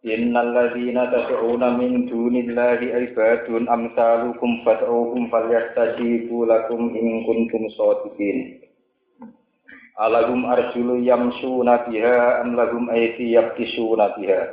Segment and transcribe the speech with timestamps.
[0.00, 8.64] Innal ladzina tad'una min dunillahi ibadun amsalukum fad'uhum falyastajibu lakum in kuntum shadiqin.
[10.00, 14.48] Alahum arjulu yamshuna biha am lahum ayti yabtisuna biha.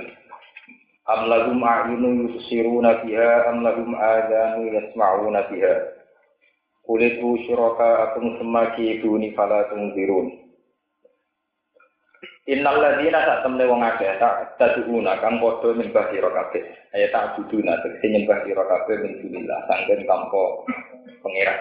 [1.07, 5.75] Am lahum a'yunu yusiruna biha am lahum adanu yasma'una biha.
[6.83, 10.46] Kulitu syuraka'akum semaki duni fala tunzirun.
[12.47, 16.63] Innal ladzina sak temne wong akeh tak taduna kang padha nyembah sira kabeh.
[16.95, 20.43] Aya tak buduna tegese nyembah sira kabeh min dunillah sanggen tanpa
[21.19, 21.59] pangeran.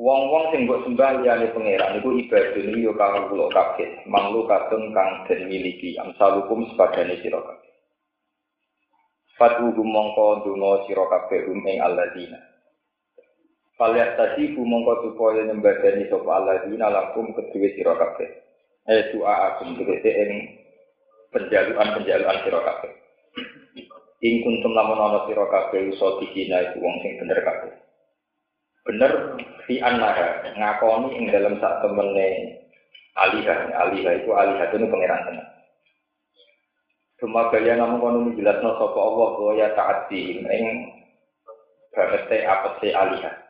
[0.00, 4.06] Wong-wong sing mbok sembah liyane pangeran iku ibadah iki yo kang kula kabeh.
[4.06, 7.70] Manglu katun kang den miliki amsalukum sepadane sira kabeh.
[9.34, 12.49] Fatu mongko donga sira kabeh rum ing alladzina.
[13.80, 18.28] Falyat tadi mongko supaya nyembadani sapa alladzina lakum kedue sira kabeh
[18.84, 20.30] eh doa agung tegese ing
[21.32, 22.92] penjaluan-penjaluan sira kabeh.
[24.20, 27.72] Ing kuntum lamun ana sira kabeh iso dikina iku wong sing bener kabeh.
[28.84, 29.12] Bener
[29.64, 32.60] fi annaha ngakoni ing dalam sak temene
[33.16, 35.48] alihah, alihah itu alihah itu pangeran tenan.
[37.16, 40.64] Cuma kalian namun kono jelasno sapa Allah bahwa ya taati ing
[42.44, 43.49] apa sih alihah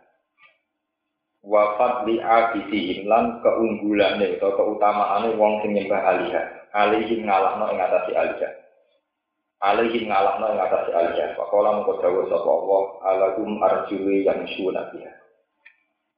[1.40, 6.44] wafat li abidihim lan keunggulane atau keutamaane wong sing nyembah alihah.
[6.70, 8.52] Alihim ngalahno ing atase alihah.
[9.64, 11.28] Alihim ngalahno ing alihah.
[11.36, 15.12] Pakola mengko dawuh sapa Allah alagum arjuli yang syuna biha.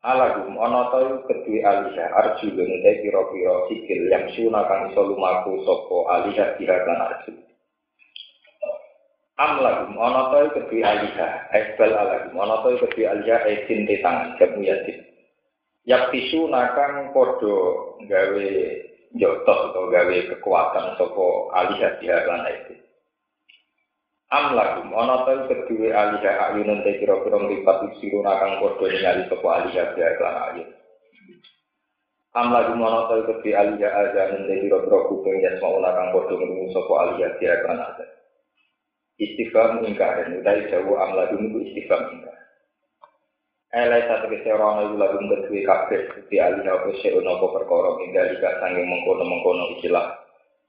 [0.03, 0.99] Alagum ana ta
[1.31, 6.99] kedue alihah arjulun te pira-pira sikil yang syuna kang iso lumaku sapa alihah biha lan
[6.99, 7.38] arjul.
[9.38, 14.34] Am lagum ana ta kedue alihah ekbal alagum ana ta kedue alihah esin te tangan
[14.43, 15.12] jamu yasin
[15.82, 18.48] Yak tisu nakang podo gawe
[19.19, 22.75] jotos atau gawe kekuatan sopo alihah diharan itu.
[24.31, 29.47] Am lagum ana ta kedue alihah ayunun te kira-kira mripat siru nakang podo ningali sopo
[29.50, 30.70] alihah diharan ayun.
[32.38, 36.70] Am lagum ana ta kedue alihah azanun te kira-kira kuping ya mau nakang podo ngrungu
[36.70, 38.10] sopo alihah diharan ayun.
[39.19, 42.41] Istighfar ingkar, utai jauh am lagum itu istighfar ingkar.
[43.72, 48.60] Elai satu keserono iku lagu kedue kabeh di alih apa seun apa perkara tinggal ika
[48.60, 50.12] sanging mengkono-mengkono istilah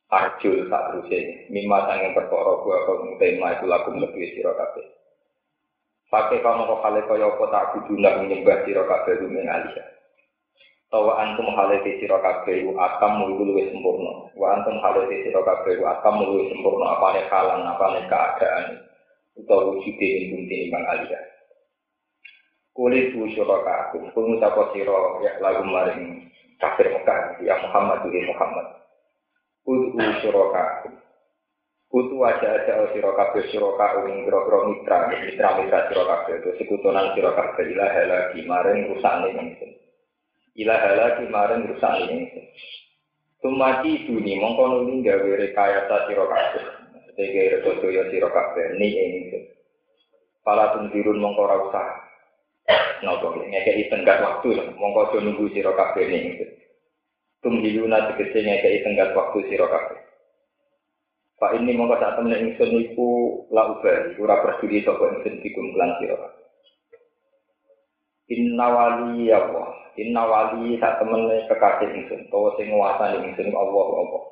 [0.07, 4.87] arjul tak teruse mimma sanging perkara gua kok tema itu lagu kedue sira kabeh.
[6.07, 9.75] Pakai kamu kok hale kaya apa tak kuduna menyembah sira kabeh rumeng alih.
[10.87, 14.31] Tawa antum hale di sira kabeh akam mulu luwih sempurna.
[14.31, 18.79] Wa antum hale di sira kabeh akam luwih sempurna apane kalan apane keadaan
[19.35, 21.32] utawa wujude ing timbang alih.
[22.73, 24.09] Kuli tu syuraka aku,
[24.73, 26.25] siro ya lagu maring
[26.57, 28.67] kafir Mekah, ya Muhammad ya Muhammad.
[29.61, 29.93] Kul
[30.25, 30.89] syuraka aku.
[31.93, 33.77] Kutu aja aja siro kabeh siro
[34.09, 39.71] ing biro mitra, mitra mitra siro kabeh itu sekutunan siro ilah lagi maring rusane ingsun.
[40.57, 42.45] Ilah lagi maring rusane ingsun.
[43.45, 46.65] Tumati duni mongko nuli gawe rekayasa siro kabeh.
[47.13, 49.43] Sege rekodoyo siro kabeh ni ingsun.
[50.41, 52.12] Pala tundirun usah
[53.03, 56.39] Nopo ngekei tenggat waktu, mongko do nunggu sira kabeh ning
[57.43, 59.99] Tumhiluna tegese ngekei tenggat waktu sira kabeh.
[61.35, 63.09] Pak ini mongko sak temen ingsun iku
[63.51, 66.15] la ubah, ora peduli sapa ingsun dikum lan sira.
[68.31, 73.87] Inna wali ya Allah, inna wali sak temene kekasih ingsun, utawa sing nguasani ingsun Allah
[73.99, 74.23] Allah.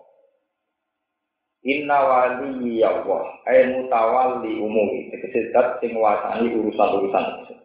[1.67, 7.60] Inna wali ya Allah, ay mutawalli umumi, tegese zat sing nguasani urusan-urusan ingsun.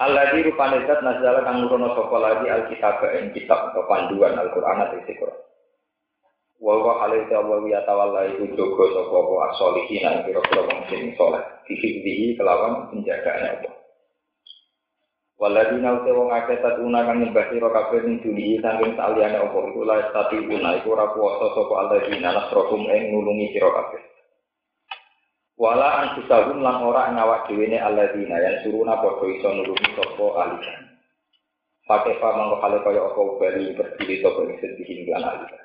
[0.00, 4.88] Allah di rupane zat nazala kang nurono sapa lagi alkitab ing kitab atau panduan Al-Qur'an
[4.88, 5.38] atau Al-Qur'an.
[6.56, 8.48] Wa wa alaihi wa ya tawalla iku
[12.32, 13.74] kelawan penjagaane Allah.
[15.40, 19.84] Waladina uta wong akeh tatuna kang nyembah sira kabeh ning duli saking saliyane apa iku
[20.80, 21.74] iku ora kuwasa sapa
[23.12, 24.09] nulungi sira kabeh.
[25.60, 30.72] Wala anfusahum lan ora ngawak dhewe ne alladzina yang suruna padha iso nulungi sapa alika.
[31.84, 35.60] Pakai pa mangko kale kaya apa bali berdiri sapa ing sedih lan alika.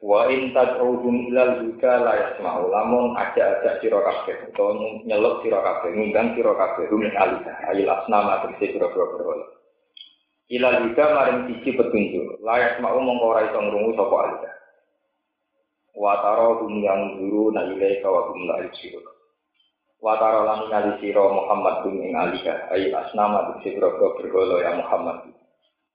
[0.00, 4.72] Wa in tad'uhum ilal huda la yasma'u lamun aja-aja sira kabeh utawa
[5.04, 6.88] nyeluk sira kabeh ngundang sira kabeh
[7.20, 9.44] alisa ayil asnama tegese pira-pira berhala.
[10.48, 14.50] Ilal huda maring siji petunjuk la yasma'u mongko ora iso ngrungu sapa alisa.
[15.96, 19.00] Wa tara hum yang guru na ilaika wa hum la yusiru.
[19.96, 24.72] Wa tara lan ngali sira Muhammad hum ing alika ayil asnama tegese pira-pira berhala ya
[24.76, 25.32] Muhammad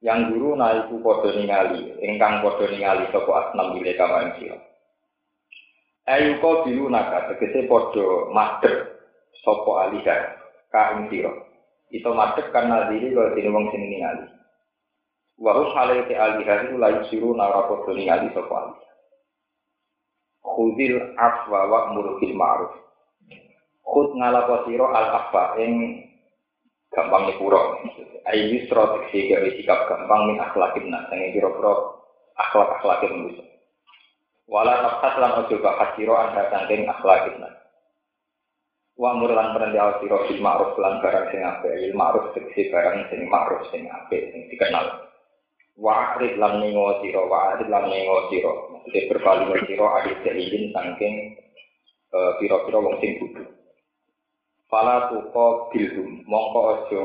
[0.02, 4.58] yang guru naiku podo ningali, ingkang podo ningali sapa asnam kama ing sira.
[6.10, 8.98] Ayu ko bilu naga tegese podo madhep
[9.46, 10.42] sapa alika
[10.74, 11.30] ka ing sira.
[11.94, 14.26] Itu madhep karena diri kalau wong sing ningali.
[15.38, 18.91] Wa hum halaiti alika iku la yusiru nara ningali sapa alika.
[20.42, 22.74] Khudil afwa wa murbil ma'ruf.
[23.86, 26.02] Khud ngalapo sira al afwa ing
[26.90, 27.82] gampang nyepuro.
[28.30, 31.74] Ayu yusro teksi gawe sikap gampang min akhlakin nas, yang kira-kira
[32.38, 33.46] akhlak-akhlakin manusia.
[34.52, 37.56] Wala nafas lan ojo bahas siro anda sangking akhlakin nas.
[39.00, 43.26] Wa murlan perintah siro bil ma'ruf lan barang sing ape, il ma'ruf teksi barang sing
[43.30, 45.11] ma'ruf sing ape, sing dikenal.
[45.80, 48.54] Wa akrib lan ningo siro, wa akrib lan ningo siro.
[48.76, 51.16] Maksudnya berpaling siro adil jahilin sangking
[52.12, 53.48] piro-piro wong sing buduh.
[54.68, 57.02] Fala tuko bilhum, mongko ojo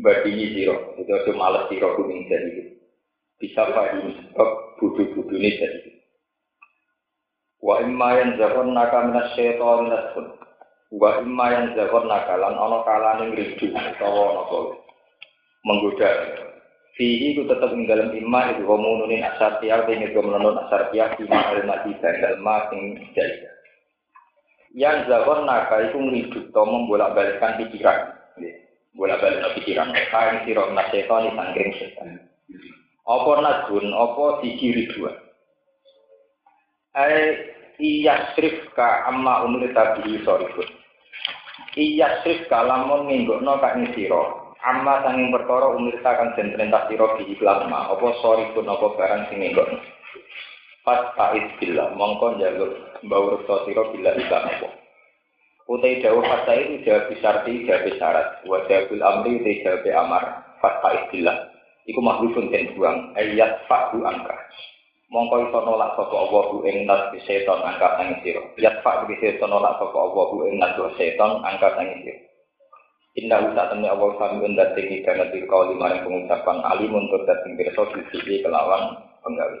[0.00, 2.76] badini siro, itu ojo males siro kuning jadi
[3.40, 4.48] Bisa fahim sebab
[4.78, 5.90] budu-budu ini jadi
[7.64, 10.36] Wa imma yang zakon naka minas syaitan nasun.
[10.92, 14.58] Wa imma yang zakon naka lan ono kalane ngridu utawa napa
[15.64, 16.10] menggoda.
[16.94, 21.50] Fihi ku tetap ing dalam imma itu komununin asar tiar dene komunun asar tiar ima
[21.50, 23.50] al-madi dan ma sing jadi
[24.74, 28.10] yang zakon naka itu ngriduk atau membolak balikkan pikiran.
[28.98, 29.94] Bolak balik pikiran.
[30.10, 32.08] Kain sirok naseton di sangkring setan.
[33.06, 35.14] Apa nadun apa siji riduan
[36.94, 37.42] ai
[37.82, 40.68] iya srif ka amma umur tabi sorifun
[41.74, 47.06] iya srif ka lamun ninggokno kak siro amma sanging perkara umur kang den perintah sira
[47.20, 49.78] di plasma apa sorifun apa barang sing ninggokno
[50.84, 52.76] Pas ta'id billah, mongko jaluk
[53.08, 54.68] bau reksa sira bila iklan apa.
[55.64, 58.44] Utai dawu fasa itu jawab bisarti, jawab syarat.
[58.44, 60.24] Wa jawabul amri, utai jawab amar.
[60.60, 61.48] Pas ta'id billah.
[61.88, 63.16] Iku makhlukun dan buang.
[63.16, 64.36] Ayat fa'hu angka.
[65.08, 68.44] Mongko iso nolak sapa Allah bu ing nas seton angka sang sira.
[68.60, 72.33] Yat fa bi seton nolak sapa Allah bu ing nas seton angka sang sira.
[73.14, 77.54] Inna usa temne Allah sami undat tinggi kana di kau lima pengucapan alim untuk datang
[77.54, 79.58] pirsa di kelawan penggawe.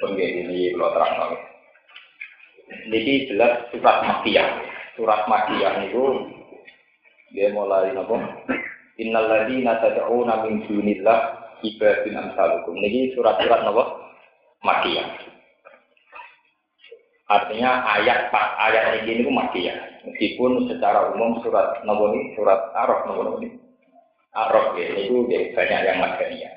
[0.00, 1.32] Penggini ini kalau terang nol.
[2.90, 4.48] Ini jelas surat Makiyah.
[4.98, 6.04] Surat Makiyah itu
[7.36, 8.18] dia mulai nopo.
[8.98, 11.20] Innal ladzina tad'una min dunillah
[11.62, 12.74] ibadun amsalukum.
[12.82, 13.84] Ini surat-surat nopo?
[14.66, 15.06] Makiyah.
[17.30, 19.89] Artinya ayat pak ayat ini itu makiyah.
[20.00, 23.60] Meskipun secara umum surat ini surat Araf nopo ini.
[24.30, 26.54] Ya, itu banyak yang madaniyah.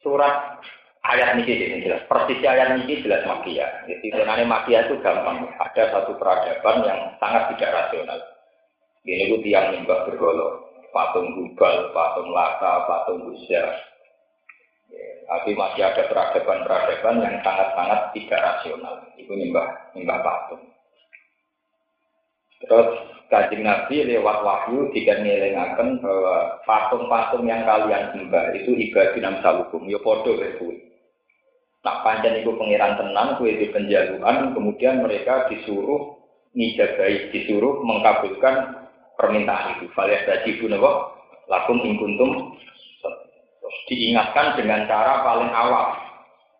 [0.00, 0.62] Surat
[1.02, 2.02] ayat ini jadi jelas.
[2.06, 3.66] Persis ayat ini jelas makia.
[3.90, 5.50] Jadi sebenarnya makia itu gampang.
[5.58, 8.22] Ada satu peradaban yang sangat tidak rasional.
[9.02, 10.70] Ini itu tiang nimbah bergolo.
[10.94, 13.62] Patung Hubal, patung Lata, patung Buza.
[15.26, 18.94] Tapi masih ada peradaban-peradaban yang sangat-sangat tidak rasional.
[19.18, 20.75] Itu nimbah, nimbah patung.
[22.66, 22.88] Terus
[23.30, 29.82] kajing Nabi lewat wahyu tidak ngilingaken bahwa patung-patung yang kalian sembah itu ibadah dalam hukum.
[29.90, 30.74] Ya podo itu.
[31.86, 36.18] Nak panjang itu pengiran tenang, kue di penjaluan, kemudian mereka disuruh
[36.50, 38.82] ngijabai, disuruh mengkabulkan
[39.14, 39.86] permintaan itu.
[39.94, 40.90] Falias tadi pun apa?
[41.46, 42.58] Lakum ingkuntum
[43.86, 45.94] diingatkan dengan cara paling awal.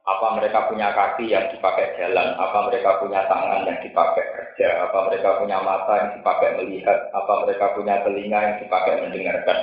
[0.07, 4.23] Apa mereka punya kaki yang dipakai jalan, apa mereka punya tangan yang dipakai
[4.57, 9.59] kerja, apa mereka punya mata yang dipakai melihat, apa mereka punya telinga yang dipakai mendengarkan,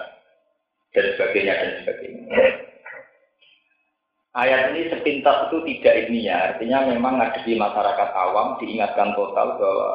[0.93, 2.37] dan sebagainya, dan sebagainya.
[4.37, 9.91] Ayat ini sepintas itu tidak ilmiah, artinya memang di masyarakat awam diingatkan total bahwa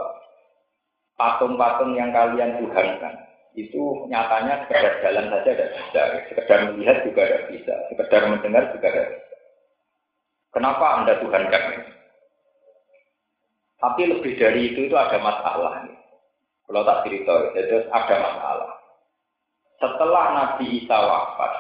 [1.15, 3.15] patung-patung yang kalian tuhankan
[3.55, 8.89] itu nyatanya sekedar jalan saja tidak bisa, sekedar melihat juga tidak bisa, sekedar mendengar juga
[8.91, 9.37] tidak bisa.
[10.55, 11.98] Kenapa Anda tuhankan?
[13.79, 15.87] Tapi lebih dari itu itu ada masalah.
[16.67, 18.71] Kalau tak cerita, jadi ada masalah.
[19.79, 21.53] Setelah Nabi Isa wafat,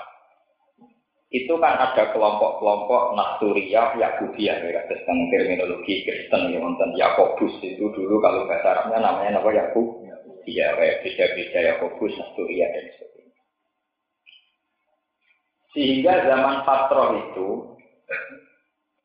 [1.30, 8.18] itu kan ada kelompok-kelompok Nasturiyah, Yakubiyah, ya, tentang terminologi Kristen, yang nonton Yakobus itu dulu
[8.18, 9.86] kalau bahasa Arabnya namanya apa Yakub,
[10.48, 13.36] ya, beda-beda Yakobus, Nasturiyah dan sebagainya.
[15.76, 17.48] Sehingga zaman Patroh itu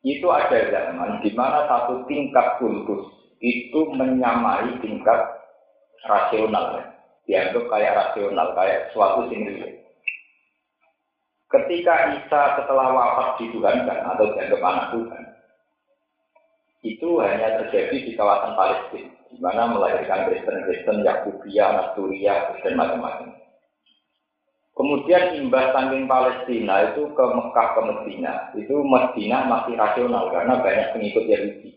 [0.03, 3.07] Itu ada zaman di mana satu tingkat kultus
[3.39, 5.19] itu menyamai tingkat
[6.07, 6.79] rasional.
[6.79, 6.83] Ya.
[7.24, 9.79] Dianggap kayak rasional, kayak suatu sendiri.
[11.48, 15.24] Ketika Isa setelah wafat dituhankan atau dianggap anak Tuhan,
[16.83, 23.42] itu hanya terjadi di kawasan Palestina, di mana melahirkan Kristen-Kristen, Yakubia, Nasturia, dan macam-macam.
[24.74, 28.34] Kemudian imbas saking Palestina itu ke Mekah ke Medina.
[28.58, 31.70] Itu Medina masih rasional karena banyak pengikut Yahudi.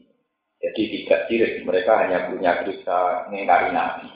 [0.64, 4.08] Jadi tidak sirik, mereka hanya punya kisah mengingkari Nabi.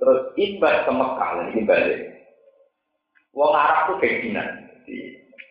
[0.00, 2.00] Terus imbas ke Mekah, ini balik.
[3.36, 4.48] Wong Arab itu gengsinan.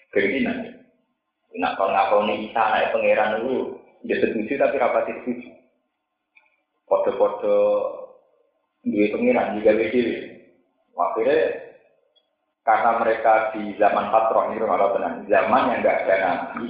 [0.10, 0.58] Gengsinan.
[1.54, 3.78] Nah, kalau ngakoni Isa naik pangeran itu,
[4.10, 5.54] dia setuju tapi rapat setuju.
[6.90, 7.58] Foto-foto
[8.90, 10.33] dua pangeran juga beda
[11.12, 11.40] Akhirnya
[12.64, 16.66] karena mereka di zaman patron itu kalau tenang, zaman yang nggak ada nabi,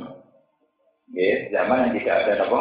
[1.13, 2.60] ya, zaman yang tidak ada apa,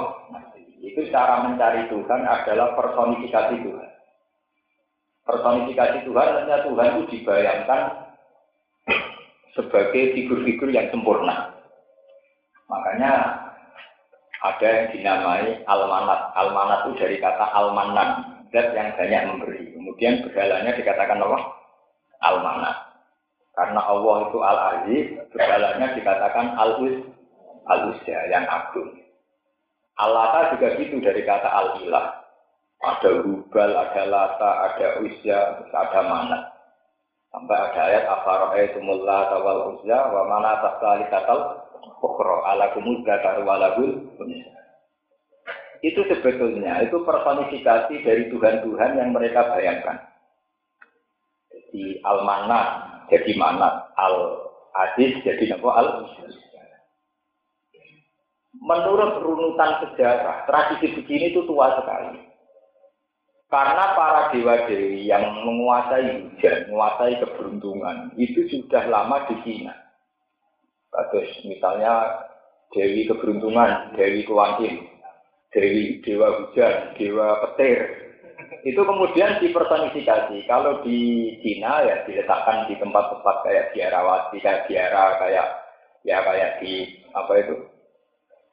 [0.84, 3.90] itu cara mencari Tuhan adalah personifikasi Tuhan.
[5.22, 7.80] Personifikasi Tuhan artinya Tuhan itu dibayangkan
[9.56, 11.56] sebagai figur-figur yang sempurna.
[12.68, 13.12] Makanya
[14.42, 16.34] ada yang dinamai almanat.
[16.34, 19.72] Almanat itu dari kata almanan, zat yang banyak memberi.
[19.72, 21.61] Kemudian berhalanya dikatakan apa?
[22.22, 22.72] Al-Mana.
[23.52, 27.04] Karena Allah itu Al-Aziz, berhalanya dikatakan Al-Uz,
[27.68, 28.96] Al-Uzza, yang agung.
[30.00, 32.24] Allah juga gitu dari kata Al-Ilah.
[32.82, 35.38] Ada Hubal, ada Lata, ada Uzza,
[35.70, 36.38] ada Mana.
[37.30, 41.62] Sampai ada ayat Afaro'aitumul Lata wal Uzza wa mana tasali katal
[42.02, 43.06] ukhra ala kumuz
[43.46, 43.90] walagul
[45.82, 49.98] itu sebetulnya itu personifikasi dari Tuhan-Tuhan yang mereka bayangkan.
[51.72, 52.60] Jadi al-mana
[53.08, 55.88] jadi mana, al-aziz jadi apa al
[58.60, 62.28] Menurut runutan sejarah, tradisi begini itu tua sekali.
[63.48, 69.72] Karena para dewa-dewi yang menguasai hujan, menguasai keberuntungan, itu sudah lama di Cina.
[70.92, 72.20] Terus misalnya
[72.76, 74.92] Dewi keberuntungan, Dewi kewantin,
[75.56, 78.01] Dewi Dewa Hujan, Dewa Petir.
[78.60, 80.36] Itu kemudian dipersonifikasi.
[80.44, 85.46] Kalau di Cina ya diletakkan di tempat-tempat kayak biarawati, kayak biara, kayak
[86.04, 87.54] ya kayak di apa itu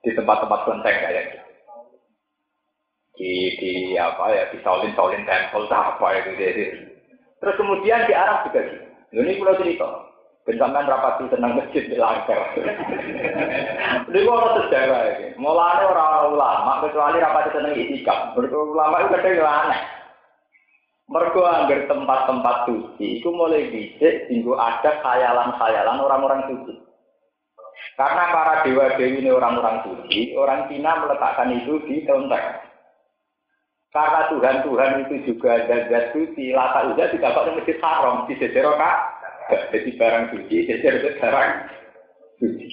[0.07, 1.47] di tempat-tempat kelenteng kayak gitu.
[3.19, 6.63] Di di apa ya di Shaolin Shaolin Temple apa itu jadi.
[7.39, 8.85] Terus kemudian di Arab juga gitu.
[9.15, 10.08] Ini pulau cerita.
[10.49, 12.57] Bentangan rapati tenang masjid di langkah.
[12.57, 15.37] Ini kok sejarah ini.
[15.37, 18.33] Mulanya orang ulama, kecuali rapati tenang itikaf.
[18.33, 19.81] Berkuah ulama itu kadang aneh.
[21.09, 26.77] Mergo anggar tempat-tempat suci, itu mulai bisik, tinggu ada khayalan-khayalan orang-orang suci.
[27.97, 32.61] Karena para dewa-dewi ini orang-orang suci, orang Cina meletakkan itu di kelenteng.
[33.89, 38.37] Karena Tuhan-Tuhan itu juga zat suci, lata udah tidak di masjid haram, di
[39.49, 41.51] Sejeroka, jadi barang suci, jadi barang
[42.37, 42.67] suci.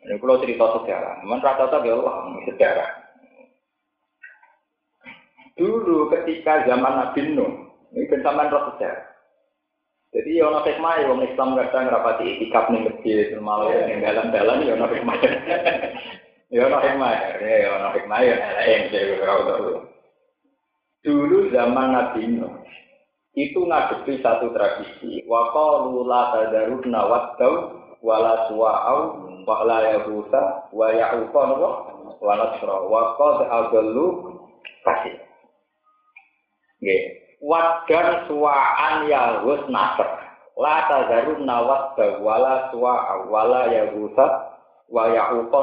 [0.00, 2.90] Ini kalau cerita sejarah, memang rata-rata ya Allah sejarah.
[5.54, 7.52] Dulu ketika zaman Nabi Nuh,
[7.94, 9.06] ini kan zaman roh sejarah.
[10.10, 14.66] Jadi ya ono hikmah ya wong Islam kadang ngrapati itikaf ning masjid malah ning dalan-dalan
[14.66, 15.16] ya ono hikmah.
[16.50, 18.82] Ya ono hikmah ya ono hikmah ya lain
[21.06, 22.52] Dulu zaman Nabi Nuh,
[23.38, 25.22] itu ngadepi satu tradisi.
[25.30, 27.54] Wa qalu la tadaruna waddau
[28.02, 29.00] wala suwa'au
[29.46, 30.02] wa la
[30.74, 31.42] wa ya'uqa
[32.20, 34.06] wa nasra wa qad adallu
[34.82, 35.16] kasih.
[36.82, 37.02] Nggih.
[37.40, 40.08] Waddan suwa'an yahus nasr.
[40.58, 44.26] La tadaruna waddau wala suwa'au wala yahusa
[44.90, 45.60] wa ya'uqa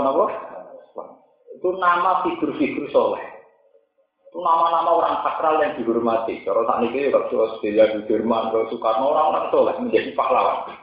[1.58, 3.37] Itu nama figur-figur soleh.
[4.38, 6.46] Nama-nama orang sakral yang dihormati.
[6.46, 10.78] Kalau saat ini kalau Australia, di Jerman, kalau Soekarno orang-orang soleh menjadi pahlawan.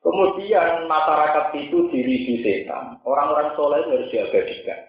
[0.00, 2.96] Kemudian masyarakat itu dirisi setan.
[3.04, 4.88] Orang-orang soleh harus diabadikan.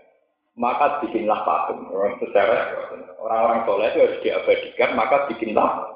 [0.55, 1.91] Maka bikinlah patung.
[1.91, 2.71] Orang secara
[3.19, 4.95] orang-orang soleh harus diabadikan.
[4.95, 5.91] Maka bikinlah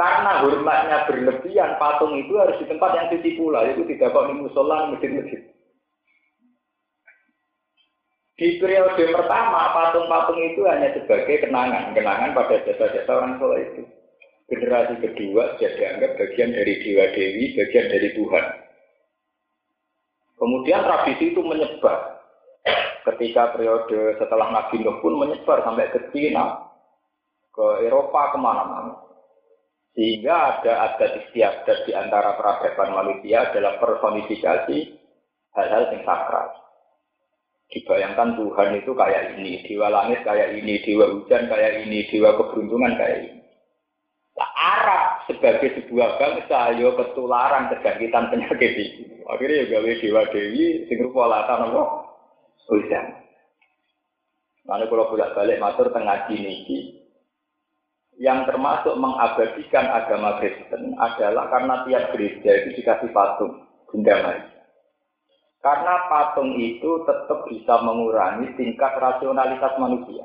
[0.00, 3.68] karena hormatnya berlebihan, patung itu harus di tempat yang suci pula.
[3.68, 5.44] Itu tidak kok di musola, masjid-masjid.
[8.40, 13.84] Di periode pertama, patung-patung itu hanya sebagai kenangan, kenangan pada jasa-jasa orang soleh itu.
[14.48, 18.44] Generasi kedua sudah dianggap bagian dari dewa dewi, bagian dari Tuhan.
[20.40, 22.24] Kemudian tradisi itu menyebar.
[23.04, 26.64] Ketika periode setelah Nabi Nuh pun menyebar sampai ke Cina,
[27.52, 29.04] ke Eropa, ke mana-mana.
[29.92, 34.78] Sehingga ada adat istiadat di antara peradaban manusia adalah personifikasi
[35.52, 36.69] hal-hal yang sakral.
[37.70, 42.98] Dibayangkan Tuhan itu kayak ini, dewa langit kayak ini, dewa hujan kayak ini, dewa keberuntungan
[42.98, 43.40] kayak ini.
[44.34, 49.22] Nah, Arab sebagai sebuah bangsa yo ketularan kejangkitan penyakit itu.
[49.30, 51.82] Akhirnya ya gawe dewa dewi sing rupa latan apa?
[52.66, 53.06] Hujan.
[54.66, 57.00] Lalu kalau bolak balik matur tengah niki,
[58.20, 64.59] yang termasuk mengabadikan agama Kristen adalah karena tiap gereja itu dikasih patung Bunda Maria.
[65.60, 70.24] Karena patung itu tetap bisa mengurangi tingkat rasionalitas manusia.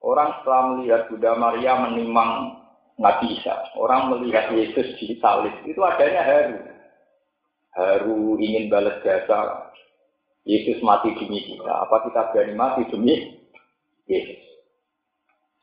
[0.00, 2.56] Orang setelah melihat Bunda Maria menimang
[2.96, 6.58] Nabi Isa, orang melihat Yesus di salib, itu adanya haru.
[7.76, 9.68] Haru ingin balas jasa,
[10.48, 11.68] Yesus mati demi kita.
[11.68, 13.38] Apa kita berani mati demi
[14.08, 14.40] Yesus?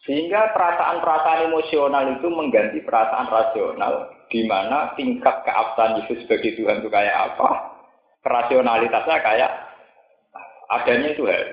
[0.06, 6.90] Sehingga perasaan-perasaan emosional itu mengganti perasaan rasional, di mana tingkat keabsahan Yesus sebagai Tuhan itu
[6.94, 7.75] kayak apa,
[8.26, 9.52] rasionalitasnya kayak
[10.74, 11.46] adanya itu hal.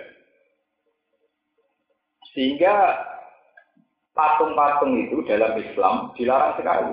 [2.33, 2.97] Sehingga
[4.17, 6.93] patung-patung itu dalam Islam dilarang sekali.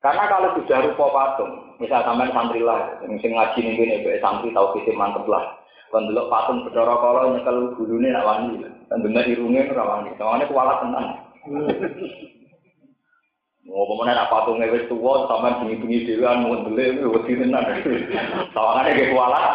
[0.00, 4.96] Karena kalau sudah rupa patung, misal sampai santri lah, yang ngaji ini, santri tahu kita
[4.96, 5.60] mantep lah.
[5.90, 8.62] Kan dulu patung bedoro kala nyekel gulune nak wani.
[8.86, 10.14] Kan bener irunge ora wani.
[10.16, 11.06] Soalnya kualat tenan.
[13.68, 17.64] Mau pemenang nak patungnya wis tua, sama bunyi-bunyi dewan, mundele, wedi tenan.
[18.56, 19.46] Soalnya kayak kualat.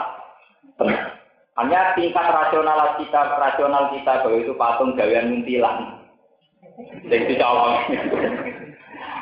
[1.56, 6.06] Hanya tingkat rasional kita, rasional kita bahwa itu patung gawean muntilan.
[7.08, 7.82] Sing dicawang.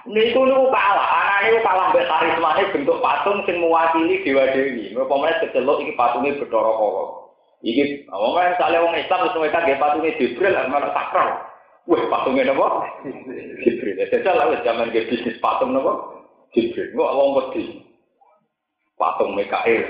[0.03, 4.91] Niku niku kalah, anak niku kalah mbek karismane bentuk patung sing mewakili dewa dewi.
[4.91, 7.03] Pemene kecelok patunge Bathara Kawa.
[7.63, 11.52] Iki kan sale wong Islam mereka nggih patunge Jibril malah sakral.
[11.83, 12.87] Wah, patunge napa?
[13.59, 13.99] Jibril.
[14.07, 16.23] Jajal lah zaman ge bisnis patung napa?
[16.55, 16.95] Jibril.
[16.95, 17.63] Kok wong wedi.
[18.95, 19.83] Patung Mikael.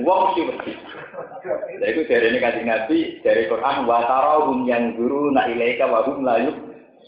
[0.00, 0.72] Wong sih wedi.
[1.80, 6.24] Lha iku dari kasih Nabi dari Quran wa tarahum yang guru na ilaika wa hum
[6.24, 6.40] la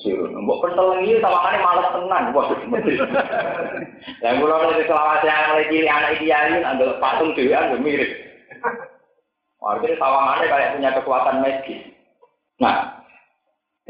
[0.00, 0.32] Sirun.
[0.32, 2.32] Mbok pentelengi malas tenan.
[2.32, 2.96] Wah, mesti.
[4.24, 8.08] Lah kula nek selawase yang lagi anak iki yari andel patung dhewean yo mirip.
[9.60, 11.91] Artinya sawangane kayak punya kekuatan medis.
[12.62, 13.02] Nah,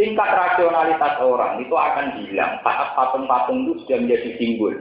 [0.00, 4.72] tingkat rasionalitas orang itu akan hilang saat patung-patung itu sudah menjadi simbol.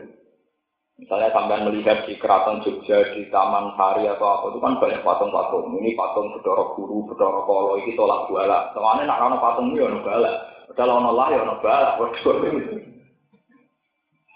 [1.02, 5.76] Misalnya sampai melihat di keraton Jogja, di Taman Sari atau apa itu kan banyak patung-patung.
[5.82, 8.70] Ini patung Bedoro Guru, Bedoro Kolo, ini tolak buala.
[8.72, 10.32] Soalnya nak rana patung ini ya bala.
[10.72, 11.98] Padahal ono lah ya ono balak.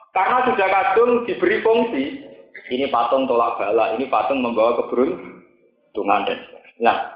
[0.09, 2.03] Karena sudah kadung diberi fungsi.
[2.65, 6.27] Ini patung tolak bala, ini patung membawa keberuntungan
[6.81, 7.14] Nah,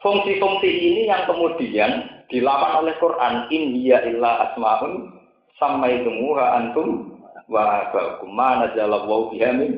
[0.00, 5.12] fungsi-fungsi ini yang kemudian dilakukan oleh Quran in hiya illa asmaun
[5.56, 8.34] samaitumuha antum wa ba'kum
[9.32, 9.72] biha min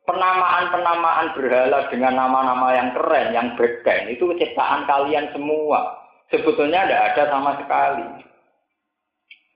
[0.00, 6.02] Penamaan-penamaan berhala dengan nama-nama yang keren, yang beken, itu ciptaan kalian semua
[6.34, 8.06] sebetulnya tidak ada sama sekali.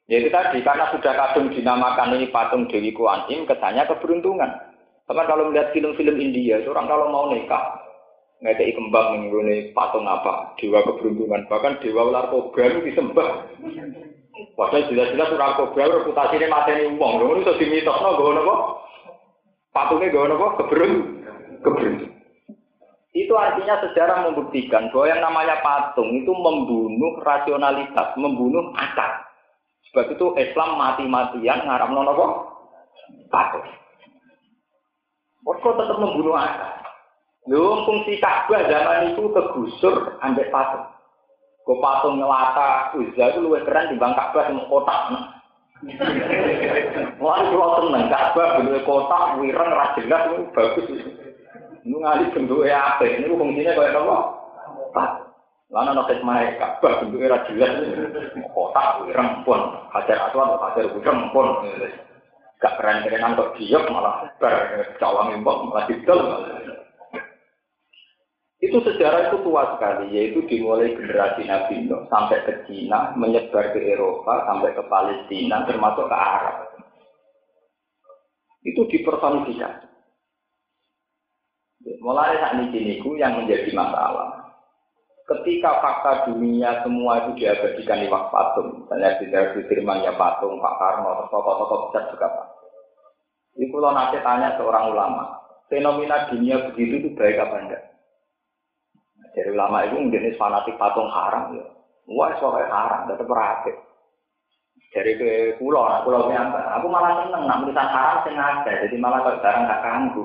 [0.05, 4.53] Jadi tadi karena sudah kadung dinamakan ini patung Dewi Kuan Im, kesannya keberuntungan.
[5.09, 7.81] Teman kalau melihat film-film India, orang kalau mau nikah,
[8.45, 13.49] ngekei kembang mengguni patung apa, dewa keberuntungan, bahkan dewa ular kobra itu disembah.
[14.53, 18.55] Padahal jelas-jelas ular kobra reputasinya mateni uang, lalu itu no, gue nopo,
[19.73, 20.93] patungnya gue nopo, keberun,
[21.65, 22.13] keberuntungan.
[23.17, 29.25] Itu artinya sejarah membuktikan bahwa yang namanya patung itu membunuh rasionalitas, membunuh akal.
[29.89, 32.33] Sebab itu Islam mati-matian ngaram nono kok
[33.33, 33.65] patung.
[35.47, 36.84] Kok tetap membunuh akal.
[37.45, 40.89] Lu fungsi Ka'bah zaman itu kegusur ambek patung.
[41.65, 45.01] Kok patung nyelata Uzza itu luwih keren dibanding Ka'bah yang kotak.
[47.21, 48.05] Wah, itu tenang.
[48.09, 50.87] Ka'bah bentuk kotak, wireng, rajelas, itu bagus.
[51.85, 53.05] Ini ngali bentuknya apa?
[53.05, 54.17] Ini fungsinya kayak apa?
[55.69, 57.73] Lana no hikmah Ka'bah bentuknya ra jelas.
[58.57, 59.61] Kotak wireng pun,
[59.93, 61.69] hajar aswad hajar wireng pun.
[62.65, 64.57] Gak keren-kerenan kok diok malah bar
[64.97, 66.21] cawang imbok malah didol.
[68.63, 73.81] Itu sejarah itu tua sekali, yaitu dimulai generasi Nabi Nuh sampai ke Cina, menyebar ke
[73.83, 76.57] Eropa, sampai ke Palestina, termasuk ke Arab.
[78.65, 79.87] Itu dipersonifikasi.
[82.01, 84.45] Mulai saat ini yang menjadi masalah.
[85.25, 91.29] Ketika fakta dunia semua itu diabadikan di patung, misalnya di Sudirman ya patung, Pak Karno,
[91.33, 92.49] tokoh-tokoh besar juga Pak.
[93.57, 95.25] Ini kalau nanti tanya seorang ulama,
[95.73, 97.94] fenomena dunia begitu itu baik apa enggak?
[99.35, 101.67] Dari ulama itu menjadi fanatik patung haram ya.
[102.07, 103.75] Wah, soalnya haram, tetap berarti.
[104.95, 109.39] Dari ke pulau, nah, pulau aku malah seneng, nak tulisan haram sengaja, jadi malah kalau
[109.43, 110.25] sekarang gak ganggu.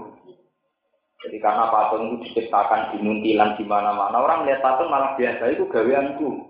[1.26, 5.66] Jadi karena patung itu diciptakan di muntilan di mana-mana, orang lihat patung malah biasa itu
[5.74, 6.46] gaweanku.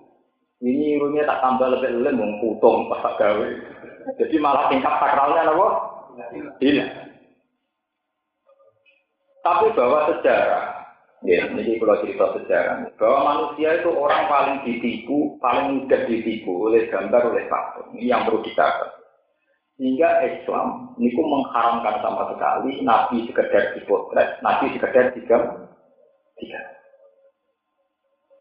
[0.59, 2.59] Ini rumahnya tak tambah lebih lem, mau
[2.91, 3.47] pas gawe.
[4.19, 5.67] Jadi malah tingkat sakralnya apa?
[6.59, 6.89] Tidak.
[9.39, 10.78] Tapi bahwa sejarah
[11.19, 16.87] Ya, ini kalau cerita sejarah bahwa manusia itu orang paling ditipu, paling mudah ditipu oleh
[16.87, 17.91] gambar, oleh patung.
[17.91, 18.87] Ini yang perlu dicatat.
[19.75, 25.37] Sehingga Islam ini pun mengharamkan sama sekali Nabi sekedar dipotret, Nabi sekedar tiga,
[26.39, 26.59] tiga.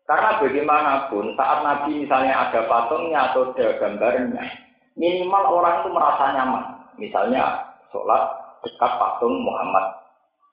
[0.07, 4.47] Karena bagaimanapun saat Nabi misalnya ada patungnya atau ada gambarnya,
[4.95, 6.65] minimal orang itu merasa nyaman.
[6.99, 7.43] Misalnya
[7.91, 8.23] sholat
[8.63, 10.08] dekat patung Muhammad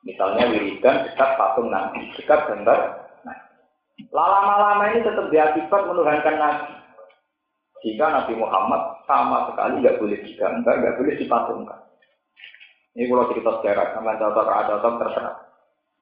[0.05, 3.05] Misalnya wiridan dekat patung Nabi, dekat gambar
[4.11, 6.73] Lama-lama ini tetap diakibat menuhankan Nabi.
[7.83, 11.79] Jika Nabi Muhammad sama sekali nggak boleh digambar, nggak boleh dipatungkan.
[12.95, 15.35] Ini kalau cerita sejarah, sama contoh ada terserah.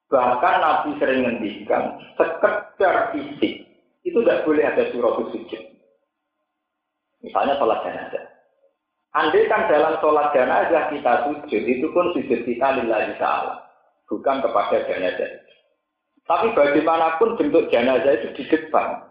[0.06, 3.66] Bahkan Nabi sering ngendikan, sekedar fisik,
[4.06, 5.62] itu tidak boleh ada surat sujud.
[7.24, 8.24] Misalnya sholat jenazah.
[9.16, 13.63] Andai kan dalam sholat jenazah kita sujud, itu pun sujud kita lillahi ta'ala
[14.08, 15.30] bukan kepada jenazah.
[16.24, 19.04] Tapi bagaimanapun bentuk jenazah itu di depan.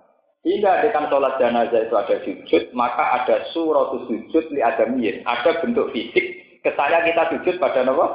[0.43, 5.23] Hingga dengan sholat jenazah itu ada sujud, maka ada surat sujud li adamiyin.
[5.23, 8.08] Ada bentuk fisik, kesannya kita sujud pada apa?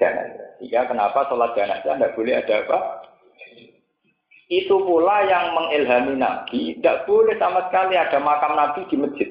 [0.00, 0.48] Jenazah.
[0.56, 2.78] Sehingga kenapa sholat jenazah tidak boleh ada apa?
[4.48, 9.28] Itu pula yang mengilhami Nabi, tidak boleh sama sekali ada makam Nabi di masjid.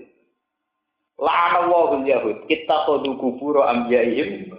[1.18, 4.54] La'anallahu yahud, kita kodu kuburo ambiyaihim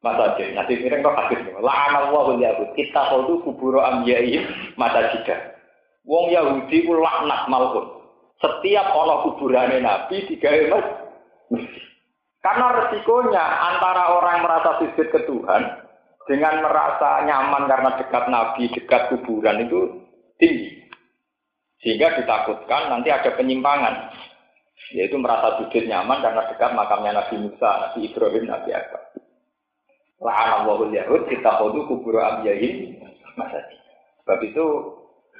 [0.00, 3.84] masa jadi nanti miring kok hadis la'ana Allahu yahud kita kudu kuburo
[4.80, 5.36] mata jika
[6.08, 8.00] wong Yahudi ku laknat malkun
[8.40, 10.86] setiap ono kuburane Nabi digawe mas
[12.40, 15.62] karena resikonya antara orang merasa sujud ke Tuhan
[16.24, 20.08] dengan merasa nyaman karena dekat Nabi, dekat kuburan itu
[20.40, 20.88] tinggi.
[21.84, 24.14] Sehingga ditakutkan nanti ada penyimpangan.
[24.96, 29.02] Yaitu merasa sujud nyaman karena dekat makamnya Nabi Musa, Nabi Ibrahim, Nabi Adam.
[30.20, 33.00] La'ana wahul Yahud kita kodu kubur abiyahim
[33.40, 33.64] masjid.
[34.20, 34.66] Sebab itu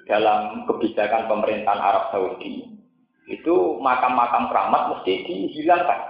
[0.08, 2.80] dalam kebijakan pemerintahan Arab Saudi
[3.28, 6.00] itu makam-makam keramat mesti dihilangkan.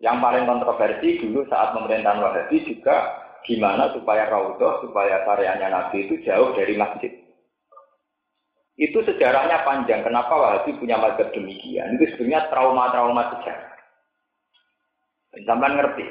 [0.00, 2.96] Yang paling kontroversi dulu saat pemerintahan Wahabi juga
[3.48, 7.12] gimana supaya Raudhah, supaya karyanya Nabi itu jauh dari masjid.
[8.76, 10.04] Itu sejarahnya panjang.
[10.04, 11.96] Kenapa Wahabi punya mazhab demikian?
[11.96, 13.72] Itu sebenarnya trauma-trauma sejarah.
[15.48, 16.06] Sampai ngerti.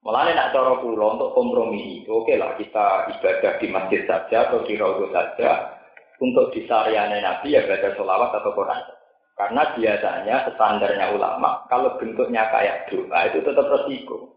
[0.00, 4.80] Malah nak cara kula untuk kompromi, oke lah kita ibadah di masjid saja atau di
[4.80, 5.76] raudhah saja.
[6.20, 8.80] Untuk di Nabi ya baca sholawat atau Quran.
[9.40, 14.36] Karena biasanya standarnya ulama, kalau bentuknya kayak doa itu tetap resiko.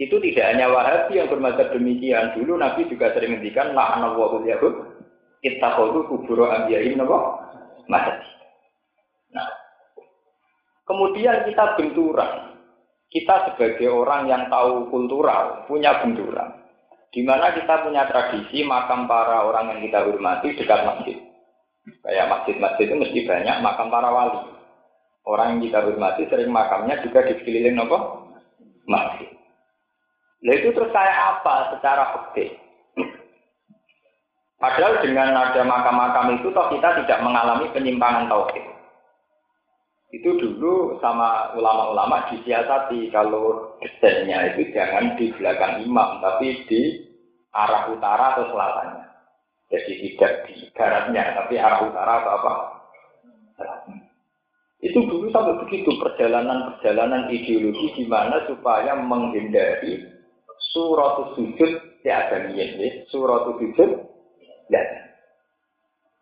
[0.00, 2.32] Itu tidak hanya Wahabi yang bermadzhab demikian.
[2.32, 4.74] Dulu Nabi juga sering ngendikan la'ana wahul yahud
[5.44, 7.36] kita kudu kuburo ambiyain napa?
[7.84, 8.16] Masjid.
[9.36, 9.44] Nah,
[10.88, 12.53] kemudian kita benturan
[13.14, 16.66] kita sebagai orang yang tahu kultural punya benturan.
[17.14, 21.22] Di mana kita punya tradisi makam para orang yang kita hormati dekat masjid.
[22.02, 24.50] Kayak masjid-masjid itu mesti banyak makam para wali.
[25.22, 27.98] Orang yang kita hormati sering makamnya juga di sekeliling apa?
[28.90, 29.30] Masjid.
[30.42, 32.50] Nah itu terus kayak apa secara fikih?
[34.58, 38.73] Padahal dengan ada makam-makam itu toh kita tidak mengalami penyimpangan tauhid.
[40.14, 46.82] Itu dulu sama ulama-ulama disiasati kalau desainnya itu jangan di belakang imam, tapi di
[47.50, 49.06] arah utara atau selatannya.
[49.74, 52.52] Jadi tidak di baratnya, tapi arah utara atau apa?
[54.84, 60.04] Itu dulu sampai begitu perjalanan-perjalanan ideologi gimana supaya menghindari
[60.76, 61.72] surat sujud
[62.04, 62.66] ya ada ya,
[63.08, 63.90] surat sujud
[64.68, 65.03] ya.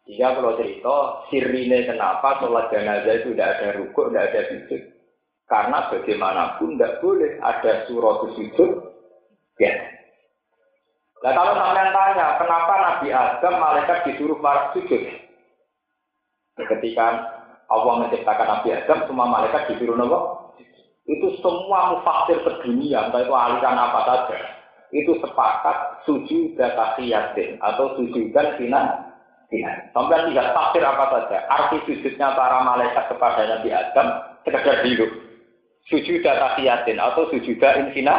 [0.03, 0.97] Jika kalau cerita,
[1.31, 4.83] sirine kenapa sholat jenazah itu tidak ada rukuk, tidak ada sujud.
[5.47, 8.71] Karena bagaimanapun tidak boleh ada surat sujud.
[9.63, 9.73] Ya.
[11.23, 15.03] Nah kalau sampean tanya, kenapa Nabi Adam malaikat disuruh para sujud?
[16.59, 17.07] Ketika
[17.71, 20.51] Allah menciptakan Nabi Adam, semua malaikat disuruh nopo?
[21.07, 24.39] Itu semua mufasir sedunia, entah itu aliran apa saja.
[24.91, 26.75] Itu sepakat sujud dan
[27.63, 29.12] atau sujud dan sinan Ya,
[29.93, 31.39] sampai tidak tafsir apa saja.
[31.53, 34.09] Arti sujudnya para malaikat kepada Nabi Adam
[34.49, 35.11] sekedar hidup.
[35.93, 38.17] Sujud tahiyatin atau sujud infina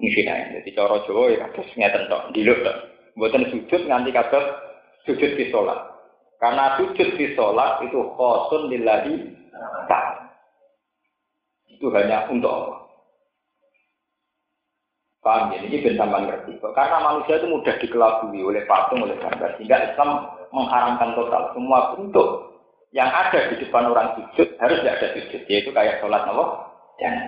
[0.00, 0.34] infina.
[0.56, 2.76] Jadi cara Jawa ya kados ngeten tok, diluk tok.
[3.18, 4.46] Mboten sujud nganti kados
[5.04, 5.80] sujud di sholat.
[6.40, 9.14] Karena sujud di sholat itu khosun lillahi
[11.74, 12.84] Itu hanya untuk Allah.
[15.24, 15.64] Paham ya?
[15.64, 16.60] Ini bentangan ngerti.
[16.60, 19.56] Karena manusia itu mudah dikelabui oleh patung, oleh gambar.
[19.56, 22.54] Sehingga Islam mengharamkan total semua bentuk
[22.94, 25.42] yang ada di depan orang sujud harus tidak ada sujud.
[25.50, 26.70] Yaitu kayak sholat Allah.
[27.02, 27.26] Jangan.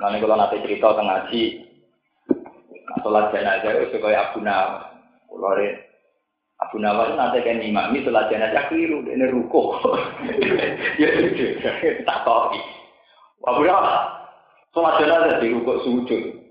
[0.00, 1.42] Nanti kalau nanti cerita tengah ngaji,
[3.04, 4.96] sholat jenazah itu kayak Abu Nawas.
[5.28, 5.52] Kalau
[6.64, 9.76] Abu Nawas nanti kayak imami sholat jenazah keliru, ini ruko.
[11.00, 11.74] ya sudah,
[12.08, 12.56] tak tahu.
[13.44, 14.24] Abu Nawas,
[14.72, 16.43] sholat jenazah di ruko sujud.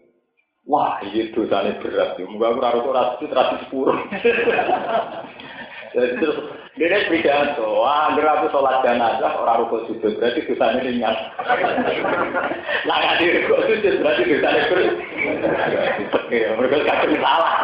[0.64, 2.16] Wah, iya dosanya berat.
[2.24, 3.98] Moga aku raro ora sujud ora sepuluh.
[5.94, 11.16] Jadi terus dia pidato, wah, agar aku sholat jenazah orang rukuk sujud berarti dosanya ringan.
[12.90, 14.90] Lah nggak di rukuk sujud berarti dosanya berat.
[16.34, 17.62] Ya, mereka kadang salah.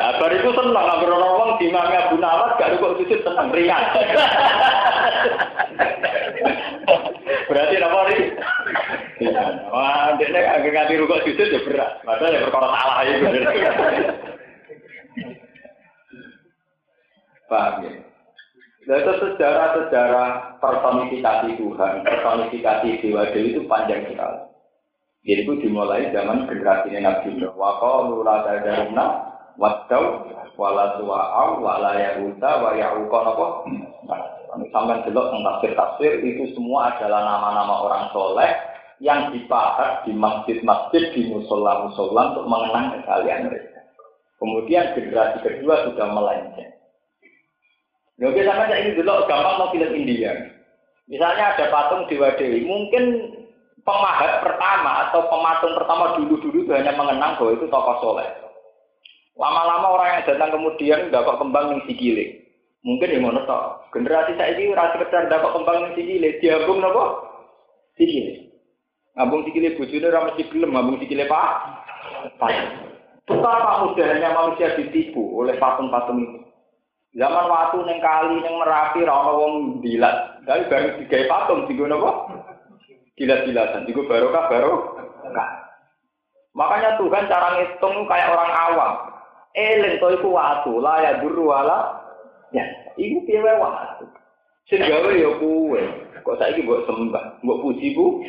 [0.00, 3.84] Nah, itu nggak ngomong di mana Abu Nawas gak rukuk sujud senang ringan.
[7.44, 8.20] Berarti apa nih?
[9.68, 12.00] Wah, dia agak nganti rukuk sujud ya berat.
[12.00, 13.28] Padahal ya perkara salah itu.
[17.48, 17.92] Paham ya?
[18.84, 24.44] Nah, itu sejarah-sejarah personifikasi Tuhan, personifikasi Dewa Dewi itu panjang sekali.
[25.24, 27.56] Jadi itu dimulai zaman generasi Nabi Nuh.
[27.56, 29.06] Wa qalu la tadaruna
[29.56, 30.28] wadau
[30.60, 33.46] wala suwa'au wala yahuda wa ya'uqa apa?
[34.68, 38.52] Sampai delok tafsir-tafsir itu semua adalah nama-nama orang soleh
[39.02, 43.80] yang dipahat di masjid-masjid, di musola-musola untuk mengenang kekalian mereka.
[44.38, 46.73] Kemudian generasi kedua sudah melenceng.
[48.18, 50.30] Ya oke sama saya ini dulu gampang mau film India.
[51.10, 53.34] Misalnya ada patung Dewa Dewi, mungkin
[53.84, 58.28] pemahat pertama atau pematung pertama dulu-dulu itu hanya mengenang bahwa itu tokoh soleh.
[59.34, 62.46] Lama-lama orang yang datang kemudian dapat kembang yang sikile.
[62.86, 63.82] Mungkin yang mana toh.
[63.90, 67.04] Generasi saya ini rasa sekedar dapat kembang yang sikile, diambung nopo
[67.98, 68.54] sikile.
[69.18, 71.50] Ngabung sikile bujune ora mesti gelem, ngabung sikile pak.
[73.24, 76.43] Betapa mudahnya manusia ditipu oleh patung-patung itu.
[77.14, 79.54] Zaman waktu neng kali neng merapi rano wong
[79.86, 80.42] dilat.
[80.42, 82.10] Tapi bareng digawe patung digo napa?
[83.14, 83.86] Dilat-dilatan.
[83.86, 84.74] Digo barokah baru.
[86.54, 88.92] Makanya Tuhan cara ngitung kayak orang awam.
[89.54, 92.02] Eling to iku watu, la ya duru wala.
[92.50, 92.66] Ya,
[92.98, 94.10] iku piye wae watu.
[94.66, 95.82] Sing ya kuwe.
[96.26, 98.26] Kok saiki mbok sembah, mbok puji bu.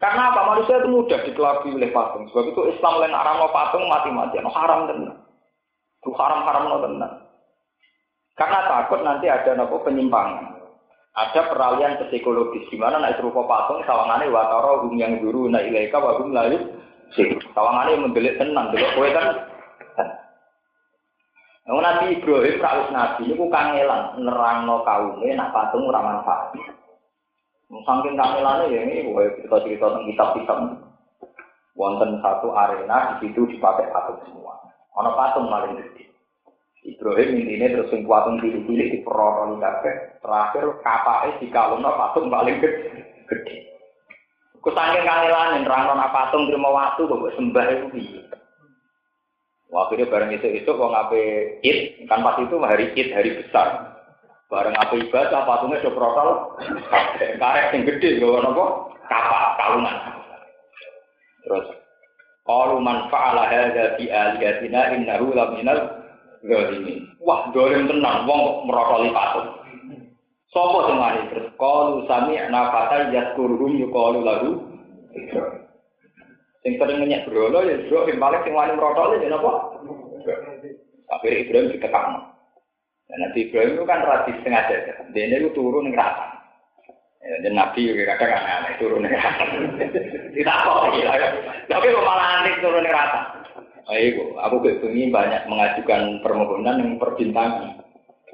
[0.00, 0.40] Karena apa?
[0.48, 2.28] Manusia itu mudah dikelabui oleh patung.
[2.28, 4.48] Sebab itu Islam lain haram patung mati-matian.
[4.48, 5.16] Haram tenan.
[6.04, 7.23] Haram-haram tenan.
[8.34, 10.58] Karena takut nanti ada nopo penyimpangan.
[11.14, 16.02] Ada peralihan psikologis di mana naik rupa patung sawangane watara hum yang dulu na ilaika
[16.02, 16.58] wa hum layu.
[17.54, 19.26] Sawangane mendelik tenang delok kowe kan.
[21.64, 26.58] Nah, Nabi Ibrahim kawis Nabi niku kangelan nerangno kaume nak patung ora manfaat.
[27.70, 30.58] Saking kangelane ya ini kowe cerita-cerita tentang kitab-kitab.
[31.78, 34.58] Wonten satu arena di situ dipakai patung semua.
[34.98, 36.13] Ana patung paling gede.
[36.84, 40.20] Ibrahim ini terus sing patung cilik-cilik di peroroni kabeh.
[40.20, 43.72] Terakhir kapake dikalungno patung paling gede.
[44.60, 48.20] Ku saking kangelan nerangno patung terima waktu kok sembah itu.
[49.72, 51.22] Waktu itu bareng itu itu kok ngape
[51.64, 53.96] id kan pas itu hari id hari besar.
[54.52, 56.28] Bareng apa ibadah patungnya sudah protol.
[57.16, 59.96] Karek yang gede gak nopo kapak kalungan.
[61.48, 61.66] Terus
[62.44, 66.03] Qalu man fa'ala hadza bi alihatina innahu laminal
[66.44, 69.64] ini, Wah, dolim tenang, wong merotoli patung.
[70.54, 74.50] Sopo sing wani terus qalu sami nafata yaskuruhum yuqalu lagu.
[76.62, 79.82] Sing sering ngenyek brolo ya bro sing paling sing wani merotoli ya napa?
[81.10, 82.34] Akhirnya Ibrahim ditekan.
[83.04, 84.76] Dan Nabi Ibrahim itu kan radis sengaja.
[85.12, 86.40] Dia itu turun ning rata.
[87.20, 89.44] Ya, dan Nabi juga kadang aneh turun ning rata.
[90.38, 91.12] Tidak apa ya.
[91.68, 93.43] Tapi malah aneh turun ning rata.
[93.84, 97.84] Ayo, aku kebengi banyak mengajukan permohonan yang perbintangan.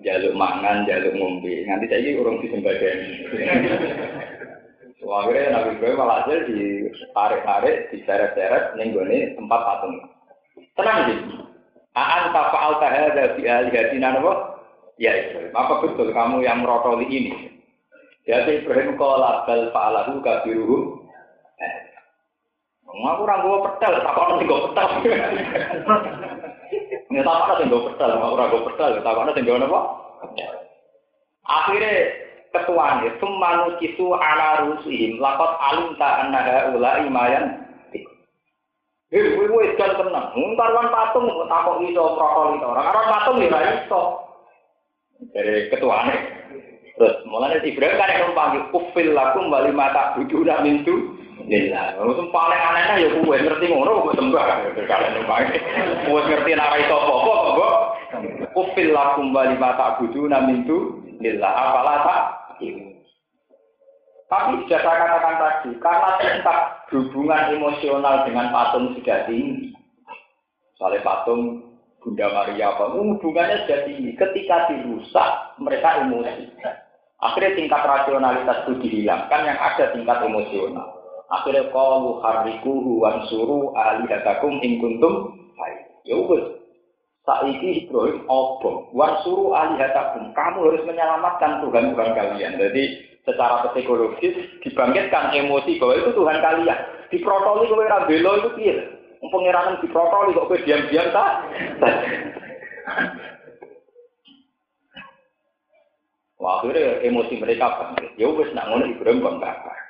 [0.00, 1.66] Jaluk mangan, jaluk ngombe.
[1.66, 3.08] Nanti saya orang disembadani.
[5.02, 9.96] So, akhirnya Nabi Ibrahim malah aja ditarik-tarik, diseret-seret, nenggone tempat patung.
[10.78, 11.18] Tenang sih.
[11.98, 14.60] Aan tafa'al tahada fi alihatina napa?
[15.02, 17.32] Ya Ibrahim, apa betul kamu yang merotoli ini?
[18.28, 21.00] Ya Ibrahim qala bal fa'alahu kabiruhum
[22.90, 24.88] Aku ora nggo petel, tak ono sing nggo petel.
[27.10, 29.80] Ya tak ono sing nggo petel, aku ora nggo petel, tak ono sing nggo napa?
[31.46, 31.92] Akhire
[32.50, 37.70] ketuane sumanu kisu ala rusihim laqad alimta anna haula imayan
[39.10, 40.30] Eh, kowe kowe jan tenang.
[40.38, 42.62] Mung karuan patung takok iso protol itu.
[42.62, 44.02] Ora karuan patung ya ora iso.
[45.34, 46.14] Dari ketuane.
[46.94, 51.18] Terus mulane Ibrahim kan yang panggil kufil lakum wali mata budu nak mintu.
[51.46, 51.96] Lillah.
[51.96, 54.44] Itu paling anehnya ya kowe ngerti ngono kok sembah.
[54.76, 55.54] Kalian numpak.
[56.08, 57.74] Kowe ngerti nek ora iso apa-apa kok.
[58.52, 61.00] Kufil lakum wali mata budu nak mintu.
[61.20, 61.52] Lillah.
[61.52, 62.22] Apalah tak?
[64.30, 66.58] Tapi sudah saya katakan tadi, karena tingkat
[66.94, 69.74] hubungan emosional dengan patung sudah tinggi.
[70.78, 71.66] Soalnya patung
[71.98, 74.14] Bunda Maria apa, hubungannya sudah tinggi.
[74.14, 76.46] Ketika dirusak, mereka emosi.
[77.18, 80.99] Akhirnya tingkat rasionalitas itu dihilangkan, yang ada tingkat emosional.
[81.30, 85.38] Akhirnya kalau harikuhu wansuru alihatakum ingkuntum
[86.08, 86.56] Ya udah,
[87.28, 90.32] Saiki Ibrahim obong, wansuru alihatakum.
[90.32, 92.56] Kamu harus menyelamatkan Tuhan Tuhan kalian.
[92.56, 92.82] Jadi
[93.28, 94.32] secara psikologis
[94.64, 96.80] dibangkitkan emosi bahwa itu Tuhan kalian.
[97.12, 98.74] Diprotoli kowe ora bela itu piye?
[99.20, 101.26] Pengiranan diprotoli kok kowe diam-diam ta?
[106.40, 108.16] Wah, akhirnya emosi mereka bangkit.
[108.16, 109.89] Ya wis nak ngono Ibrahim bangkit.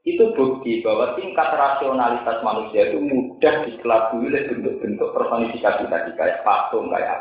[0.00, 6.88] Itu bukti bahwa tingkat rasionalitas manusia itu mudah dikelabui oleh bentuk-bentuk personifikasi tadi kayak patung
[6.88, 7.20] kayak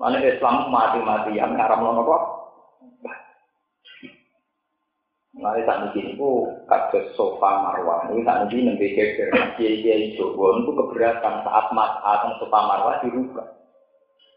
[0.00, 2.44] mana Islam mati-matian ngaram nopo
[5.34, 6.30] Nah, saat ini itu
[6.70, 8.06] kados sofa marwah.
[8.06, 13.02] Ini saat ini nanti geger kiai kiai Jawa itu keberatan saat mas atau sofa marwah
[13.02, 13.42] dirubah.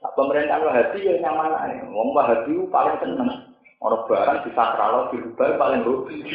[0.02, 1.86] Nah, pemerintahan Wahabi ya nyaman aja.
[1.94, 3.30] Wong Wahabi paling seneng.
[3.78, 6.26] Orang barang di sakral dirubah paling hobi.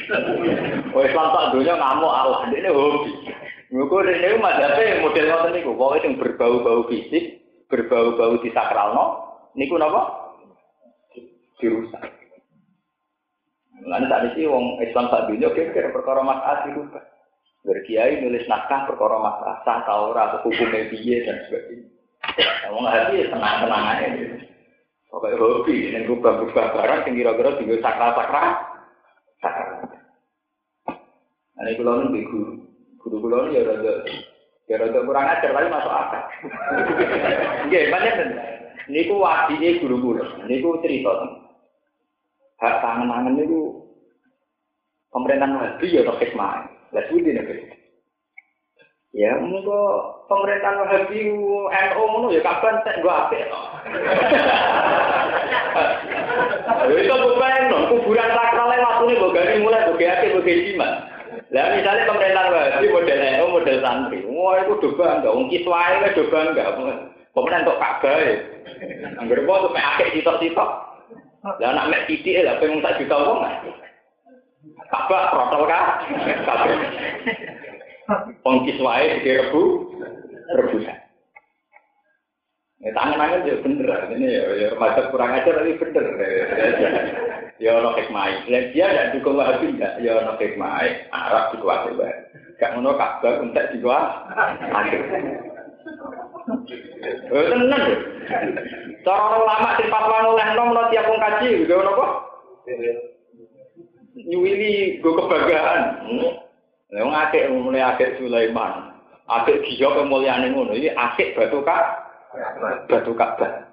[0.94, 2.46] Oh Islam tak dunia ngamuk Allah.
[2.54, 3.12] Ini hobi.
[3.72, 5.70] Mereka ini mazhabnya model ngoten niku.
[5.74, 9.06] Pokoknya yang berbau-bau fisik, berbau-bau di sakral no.
[9.58, 10.30] Niku napa?
[11.58, 12.04] Dirusak.
[13.82, 17.02] Lalu tadi sih wong Islam sak dunia kira perkara masalah lupa.
[17.66, 21.90] Berkiai nulis naskah perkara masalah sah tau ora atau hukum piye dan sebagainya.
[22.70, 24.06] Wong hati ya tenang-tenang aja.
[25.12, 28.48] Pokoknya hobi, ini rubah-rubah barang yang kira-kira tinggal sakral-sakral.
[29.44, 29.84] Sakral.
[31.52, 32.64] Nah ini kalau nih guru,
[32.96, 33.92] guru kalau ya rada,
[34.72, 36.22] ya rada kurang ajar tapi masuk akal.
[37.68, 38.30] Oke, banyak kan?
[38.88, 41.12] Ini ku wajibnya guru-guru, ini ku cerita
[42.64, 43.84] hak tangan-tangan itu
[45.12, 46.64] pemerintahan Wahabi ya untuk hikmah.
[46.96, 47.51] Lah suwi nek.
[49.12, 53.44] Ya monggo pemerintahan Wahabi NU ngono ya kapan tek gua apik.
[56.88, 60.92] Lha itu bukan kuburan sakral watune mbok gawe mulai gawe mbok jimat.
[61.52, 64.18] Lah misalnya pemerintahan Wahabi model NU model santri.
[64.24, 66.72] Wah itu do bangga, wong kiswae do bangga.
[67.36, 68.16] Pemenang untuk Ka'bah.
[69.20, 70.70] Angger apa tuh akeh sitok-sitok.
[71.60, 73.44] Lah anak mek titik lah pengen tak juta wong.
[74.88, 76.00] Apa protol kah?
[78.42, 79.62] Wong kiswae direbu
[80.58, 80.98] rebusan.
[82.82, 86.06] Ya tangan-tangan ya bener, ini ya, ya remaja kurang ajar tapi bener.
[87.62, 88.42] Ya ono hikmah.
[88.50, 90.82] Dan dia tidak dukung wahabi enggak, ya ono hikmah.
[91.14, 92.18] Arab dikuasai banget.
[92.58, 94.98] Gak ngono kabeh untuk dikuasai.
[97.30, 97.96] Eh tenan lho.
[99.06, 102.06] Cara ulama sing fatwa olehno menawa tiap wong kaji gitu napa?
[104.14, 105.82] Nyuwili go kebanggaan.
[106.92, 108.92] Wong akeh mulai akeh Sulaiman.
[109.24, 110.76] Akeh giyo kemuliaan ngono.
[110.76, 111.84] Iki akeh batu kak.
[112.88, 113.68] Batu Ka'bah.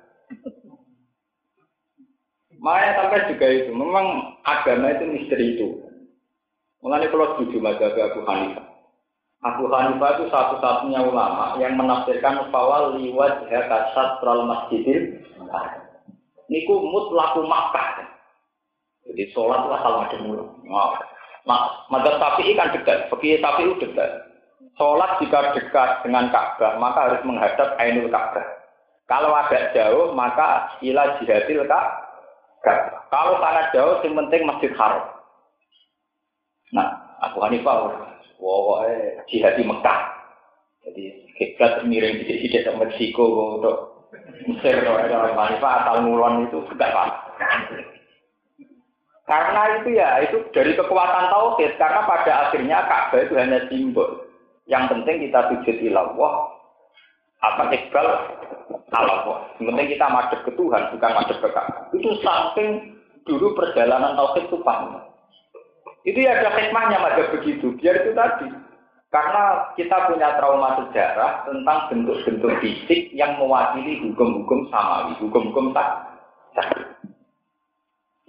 [2.60, 5.80] Makanya sampai juga itu, memang agama itu misteri itu.
[6.84, 8.68] Mengenai kalau setuju mazhab Abu Hanifah.
[9.48, 15.24] Abu Hanifah itu satu-satunya ulama yang menafsirkan bahwa liwat kasat tral masjidil
[16.52, 18.04] niku mutlaku makkah.
[19.08, 20.46] Jadi sholat lah kalau ada mulu.
[21.90, 24.30] Madzhab Syafi'i kan dekat, tapi Syafi'i dekat.
[24.78, 28.48] Sholat jika dekat dengan Ka'bah maka harus menghadap Ainul Ka'bah.
[29.10, 33.04] Kalau agak jauh maka ila jihadil Ka'bah.
[33.10, 35.04] Kalau sangat jauh yang penting Masjid Haram.
[36.70, 38.08] Nah, Abu Hanifah
[38.40, 40.00] Pokoknya jihad di Mekah.
[40.88, 41.04] Jadi
[41.36, 44.08] kiblat miring di sini ke Meksiko untuk
[44.48, 47.06] Mesir orang Hanifah asal ngulon itu tidak apa.
[49.30, 54.26] Karena itu ya itu dari kekuatan tauhid karena pada akhirnya Ka'bah itu hanya simbol.
[54.66, 56.34] Yang penting kita sujud ilallah
[57.46, 58.08] apa iqbal
[58.90, 59.54] Allah.
[59.62, 61.94] Yang penting kita madep ke Tuhan bukan madep ke Ka'bah.
[61.94, 62.98] Itu saking
[63.30, 64.98] dulu perjalanan tauhid itu paham.
[66.10, 67.78] Itu ya ada hikmahnya macam begitu.
[67.78, 68.50] Biar itu tadi.
[69.14, 76.18] Karena kita punya trauma sejarah tentang bentuk-bentuk fisik yang mewakili hukum-hukum samawi, hukum-hukum tak.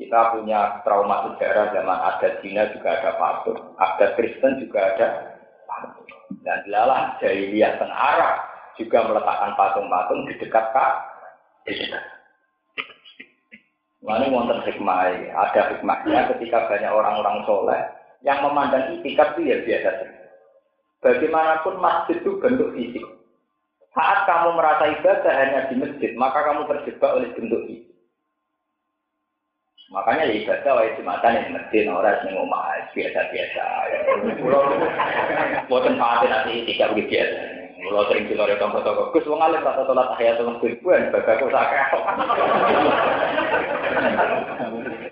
[0.01, 5.36] Kita punya trauma sejarah zaman adat Cina juga ada patung, adat Kristen juga ada
[5.68, 6.09] patung.
[6.40, 8.48] Dan dilalah jahiliyah teng Arab
[8.80, 10.94] juga meletakkan patung-patung di dekat kak.
[14.01, 17.84] Ini wonten hikmah, ada hikmahnya ketika banyak orang-orang soleh
[18.24, 20.24] yang memandang itikaf itu ya biasa saja.
[21.05, 23.05] Bagaimanapun masjid itu bentuk fisik.
[23.92, 27.89] Saat kamu merasa ibadah hanya di masjid, maka kamu terjebak oleh bentuk fisik.
[29.91, 33.64] Makanya ya ibadah wae jumatan yang masjid orang yang omah biasa-biasa.
[35.66, 37.41] Buatan mati nanti tidak begitu biasa.
[37.80, 41.32] Kalau sering di luar tonggo tonggo, Gus wong alim rata sholat tahiyat tengah ribuan, bagai
[41.43, 41.80] aku sakit.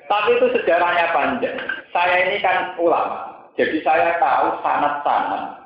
[0.04, 1.56] Tapi itu sejarahnya panjang.
[1.90, 5.64] Saya ini kan ulama, jadi saya tahu sanat-sanat.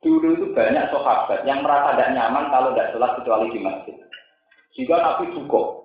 [0.00, 3.96] Dulu itu banyak sahabat yang merasa tidak nyaman kalau tidak sholat kecuali di masjid.
[4.78, 5.83] Jika Nabi cukup,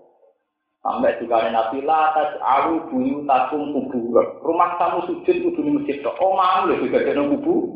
[0.79, 4.15] Sampai juga Nabi latas alu buyu takum kubur.
[4.39, 5.99] Rumah kamu sujud kudu di masjid.
[6.07, 7.67] Oh mau lho juga ada kubur.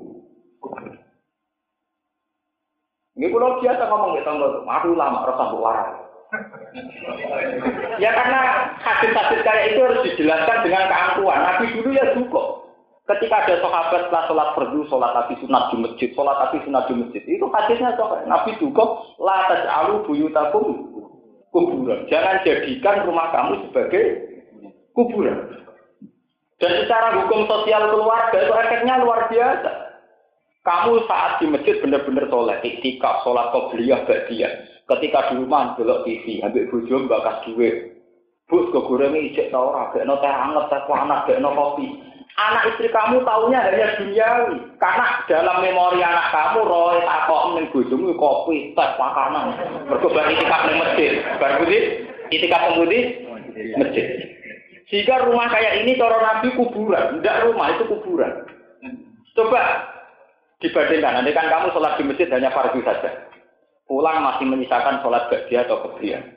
[3.13, 4.31] Ini kalau biasa ngomong gitu,
[4.65, 5.89] aku lama rasa waras.
[8.01, 8.41] ya karena
[8.81, 11.39] hadis-hadis kayak itu harus dijelaskan dengan keangkuhan.
[11.45, 12.73] Nabi dulu ya cukup.
[13.03, 16.93] Ketika ada sahabat setelah sholat fardu, sholat tapi sunat di masjid, sholat tapi sunat di
[17.03, 17.93] masjid, itu hadisnya
[18.25, 19.03] Nabi cukup.
[19.21, 20.92] Latas alu buyutakum
[21.53, 22.09] kuburan.
[22.09, 24.03] Jangan jadikan rumah kamu sebagai
[24.97, 25.61] kuburan.
[26.57, 29.71] Dan secara hukum sosial keluarga itu efeknya luar biasa.
[30.63, 34.51] Kamu saat di masjid benar-benar sholat, iktikaf, sholat qobliyah, ba'diyah.
[34.87, 37.75] Ketika di rumah belok TV, ambil bojo bakas duit.
[38.47, 41.87] Bus kok goreng ijek ta ora, gak no teh anget, teh panas, gak no kopi.
[42.33, 44.57] Anak istri kamu taunya hanya duniawi.
[44.81, 49.53] Karena dalam memori anak kamu, roy takok ning bojomu kopi, teh, makanan.
[49.85, 51.11] Mergo bar itikaf ning masjid.
[51.37, 53.05] Bar putih, itikaf ning
[53.77, 54.05] masjid.
[54.89, 58.45] Jika rumah kayak ini cara Nabi kuburan, tidak rumah itu kuburan.
[59.33, 59.61] Coba
[60.61, 63.29] dibandingkan, nanti kan kamu sholat di masjid hanya fardu saja.
[63.89, 66.33] Pulang masih menyisakan sholat bagi atau kebrian.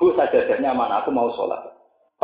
[0.00, 1.04] Bu sajadahnya mana?
[1.04, 1.73] Aku mau sholat.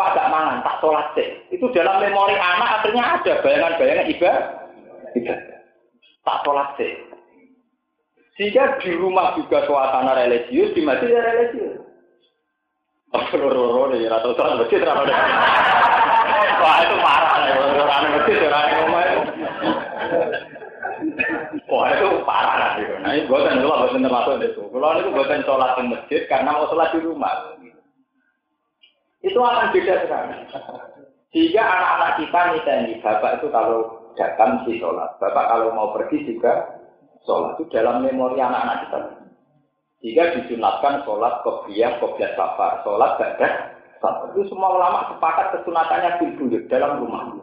[0.01, 1.29] Pak gak mangan, tak sholat sih.
[1.53, 4.45] Itu dalam memori anak akhirnya ada bayangan-bayangan ibadah.
[5.13, 5.61] Ibadah.
[6.25, 6.93] Tak sholat sih.
[8.41, 11.85] Jika di rumah juga suasana religius, di masjid ya religius.
[13.13, 15.05] Roro-roro nih, rata sholat masjid, rata
[16.65, 17.33] Wah itu parah,
[17.77, 19.21] rata masjid, rata rumah itu.
[21.69, 22.95] Wah itu parah itu.
[23.05, 24.65] Nah ini buatan buatan termasuk itu.
[24.65, 27.60] Kalau itu buatan sholat di masjid karena mau sholat di rumah
[29.21, 30.35] itu akan beda sekali.
[31.31, 32.41] Jika anak-anak kita
[32.89, 33.81] nih bapak itu kalau
[34.18, 36.83] datang di sholat, bapak kalau mau pergi juga
[37.23, 38.99] sholat itu dalam memori anak-anak kita.
[40.01, 43.37] Jika disunatkan sholat kopiah, kopiah safar, sholat gak
[44.01, 47.37] itu semua ulama sepakat kesunatannya di dalam rumah.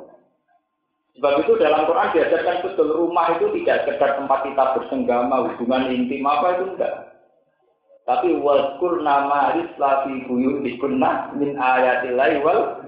[1.17, 6.25] Sebab itu dalam Quran diajarkan betul rumah itu tidak sekedar tempat kita bersenggama, hubungan intim
[6.25, 7.06] apa itu enggak.
[8.07, 12.79] Tapi waskur nama risla fi buyutikunna min ayatillahi wal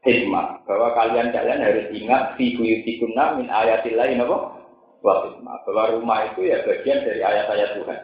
[0.00, 0.64] hikmah.
[0.64, 4.36] Bahwa kalian kalian harus ingat fi buyutikunna min ayatillahi apa?
[5.04, 5.60] Wal hikmah.
[5.68, 8.00] Bahwa rumah itu ya bagian dari ayat-ayat Tuhan.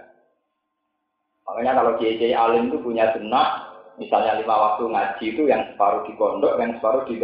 [1.48, 6.12] Makanya kalau kiai alim itu punya sunnah, misalnya lima waktu ngaji itu yang separuh di
[6.20, 7.16] pondok, yang separuh di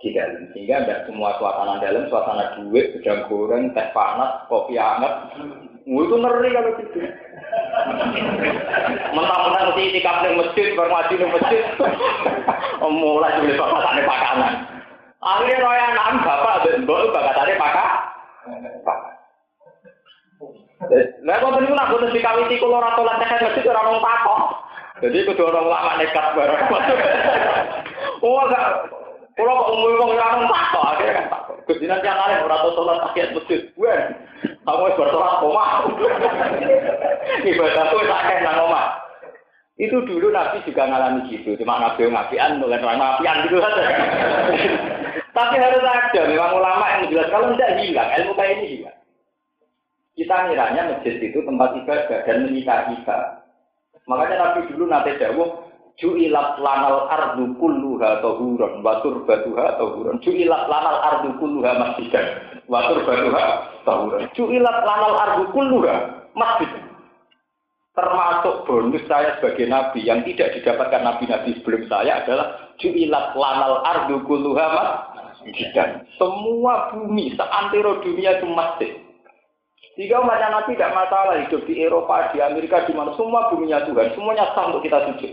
[0.00, 0.48] di dalam.
[0.56, 5.36] Sehingga ada semua suasana dalam, suasana duit, gedang goreng, teh panas, kopi hangat.
[5.84, 6.98] Itu ngeri kalau gitu.
[9.12, 11.62] Mentang-mentang mesti itikaf ning masjid, bar ngaji ning masjid.
[12.82, 14.52] Mulai dulu bakatane pakanan.
[15.22, 17.90] Akhirnya roya anak bapak ambek mbok bakatane pakak.
[21.22, 24.40] Lah kok niku nak boten dikawiti kula ora tolat tekan masjid ora ono pakok.
[24.98, 26.62] Jadi kudu orang lama nekat bareng.
[28.22, 28.86] Oh enggak
[29.34, 31.56] Kalau kok umum wong ora ono pakok akhirnya kan pakok.
[31.70, 33.60] Kudinan yang lain ora tau sholat tahiyat masjid.
[33.78, 34.00] Wen,
[34.42, 35.70] kamu wis bersolat omah.
[37.42, 38.86] Ibadahku tak kayak nang omah.
[39.80, 43.82] Itu dulu Nabi juga ngalami gitu, cuma Nabi ngapian, bukan orang ngapian gitu saja.
[45.32, 48.98] Tapi harus ada, memang ulama yang menjelaskan kalau tidak hilang, ilmu kayak ini hilang.
[50.12, 53.18] Kita ngiranya masjid itu tempat ibadah dan menikah kita.
[54.04, 60.20] Makanya Nabi dulu nanti jauh, Ju'ilat lanal ardu kulluha tohuron, watur batuha tohuron.
[60.24, 64.30] Ju'ilat lanal ardu kulluha masjidan, watur batuha tohuron.
[64.34, 65.44] Ju'ilat lanal ardu
[66.32, 66.70] masjid.
[67.92, 74.24] Termasuk bonus saya sebagai nabi yang tidak didapatkan nabi-nabi sebelum saya adalah ju'ilat lanal ardu
[74.24, 74.66] kulluha
[75.42, 76.06] masjidan.
[76.16, 78.92] Semua bumi seantero dunia itu masjid.
[79.92, 84.16] Jika umatnya Nabi tidak masalah hidup di Eropa, di Amerika, di mana semua buminya Tuhan,
[84.16, 85.32] semuanya sah untuk kita sujud.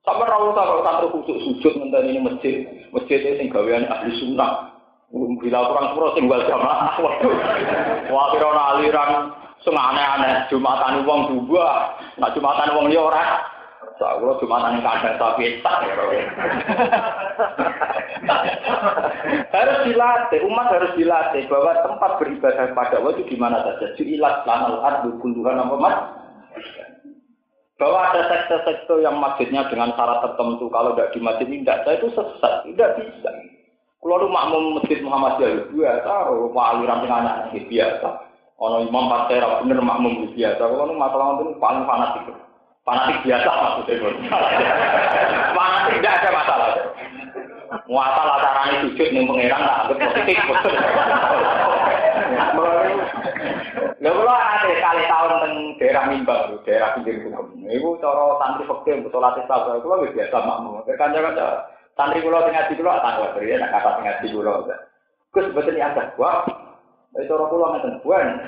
[0.00, 2.54] Sampai rawuh kalau santri khusus sujud ngenteni ini masjid,
[2.88, 4.77] masjid ini gawean ahli sunnah.
[5.08, 7.00] Bila kurang sepuluh sing wal jamaah.
[7.00, 7.34] Waduh.
[8.12, 9.10] Wah, kira aliran
[9.64, 13.24] sing aneh-aneh Jumatan wong dua, nak Jumatan wong liya ora.
[13.98, 15.94] Sak kula Jumatan kandang sapi tak ya.
[19.48, 23.90] harus dilatih, umat harus dilatih bahwa tempat beribadah pada itu di mana saja.
[23.98, 25.96] Ju'ilat lanal ardu kulluhan apa mas?
[27.78, 32.08] Bahwa ada sekte-sekte yang masjidnya dengan syarat tertentu, kalau tidak di masjid tidak, saya itu
[32.10, 33.30] sesat, tidak bisa.
[33.98, 36.12] Kalau lu makmum masjid Muhammadiyah biasa,
[36.54, 38.08] aliran dengan anak biasa.
[38.58, 40.62] Ono imam partai bener makmum biasa.
[40.62, 42.30] Kalau lu masalah itu paling fanatik.
[42.86, 44.10] Fanatik biasa maksudnya.
[45.58, 46.68] fanatik tidak ada masalah.
[47.90, 50.38] Muasal acaranya sujud nih pangeran tak anggap positif.
[53.98, 57.66] Lha kula ate kali tahun teng daerah Mimbang, daerah pinggir hukum.
[57.66, 60.86] Iku cara santri fakir salat istisqa kula wis biasa makmum.
[60.86, 61.66] Kanca-kanca
[61.98, 64.54] santri kula sing ngaji kula tak kuwatir ya nek kata sing ngaji kula.
[65.34, 66.14] Gus mboten ada.
[66.16, 66.46] Wah,
[67.18, 68.26] itu orang pulau ngeten buan.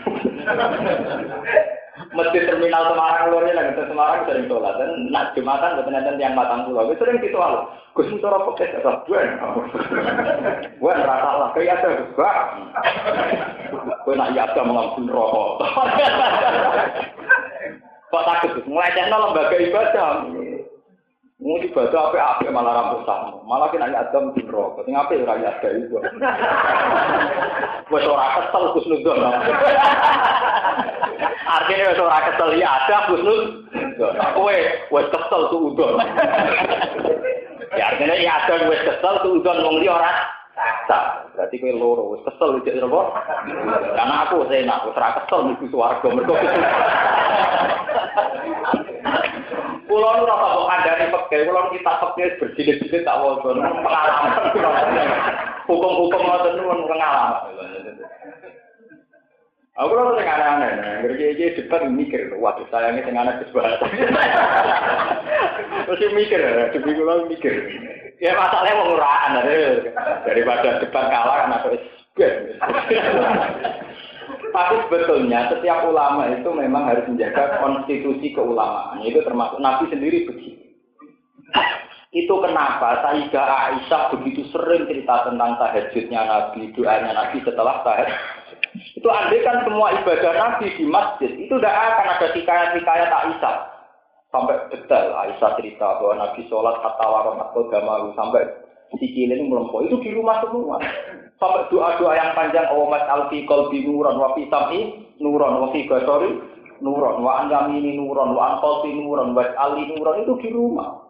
[2.17, 6.33] Masjid terminal Semarang luar ini lagi Semarang sering sholat dan nak jumatan betul nanti yang
[6.39, 6.89] matang pulau.
[6.89, 7.67] Itu sering ditolak.
[7.93, 9.29] Gus cara pakai kata buan.
[10.79, 12.39] Buan rasa lah kayak ada Gus.
[14.07, 15.61] Gue nak iya mengambil rokok.
[18.11, 18.65] Kok takut?
[18.67, 20.27] Mulai lembaga ibadah.
[21.41, 24.85] Mau ibadah apa apa malah rambut sama, malah kena adam di rokok.
[24.85, 25.97] Sing apa ora ada itu.
[27.89, 29.25] Wes ora kesel Gus Nudon.
[31.49, 34.21] Artinya wes ora kesel ya ada Gus Nudon.
[34.37, 34.57] Kowe
[34.93, 35.97] wes kesel tuh udon.
[37.73, 40.13] Ya artinya ya ada wes kesel tuh udon wong liya ora
[40.85, 41.25] tak.
[41.41, 43.01] Berarti kowe loro wis kesel iki apa?
[43.97, 46.37] Karena aku enak, wis ora kesel mlebu swarga mergo.
[49.91, 54.31] Kulo nu rasa kok kandhani pegel, kulo kita pegel berjilid-jilid tak waca pengalaman.
[55.67, 57.51] Hukum-hukum ngoten niku pengalaman.
[59.75, 60.71] Aku rasa sing aneh-aneh,
[61.03, 63.67] ngerti iki debat mikir, waduh sayangnya sing aneh disebut.
[65.91, 67.55] Terus mikir, debat kulo mikir.
[68.23, 69.43] Ya masalahnya mau nguraan
[70.23, 71.75] daripada debat kalah kan aku
[74.51, 79.03] Tapi sebetulnya setiap ulama itu memang harus menjaga konstitusi keulamaan.
[79.07, 80.75] Itu termasuk Nabi sendiri begitu.
[82.11, 88.19] Itu kenapa Sayyidah Aisyah begitu sering cerita tentang tahajudnya Nabi, doanya Nabi setelah tahajud.
[88.99, 93.57] Itu andai kan semua ibadah Nabi di masjid, itu tidak akan ada hikayat-hikayat Aisyah
[94.31, 98.43] sampai detail Aisyah cerita bahwa Nabi sholat kata waromat gamaru sampai
[98.99, 100.83] sikil ini melempau itu di rumah semua
[101.41, 105.89] sampai doa-doa yang panjang oh mas alfi kolbi nuron wa fi sami nuron wa fi
[105.89, 106.37] gasori
[106.85, 111.01] nuron wa ini nuron wa ankolfi nuron wa ali itu di rumah.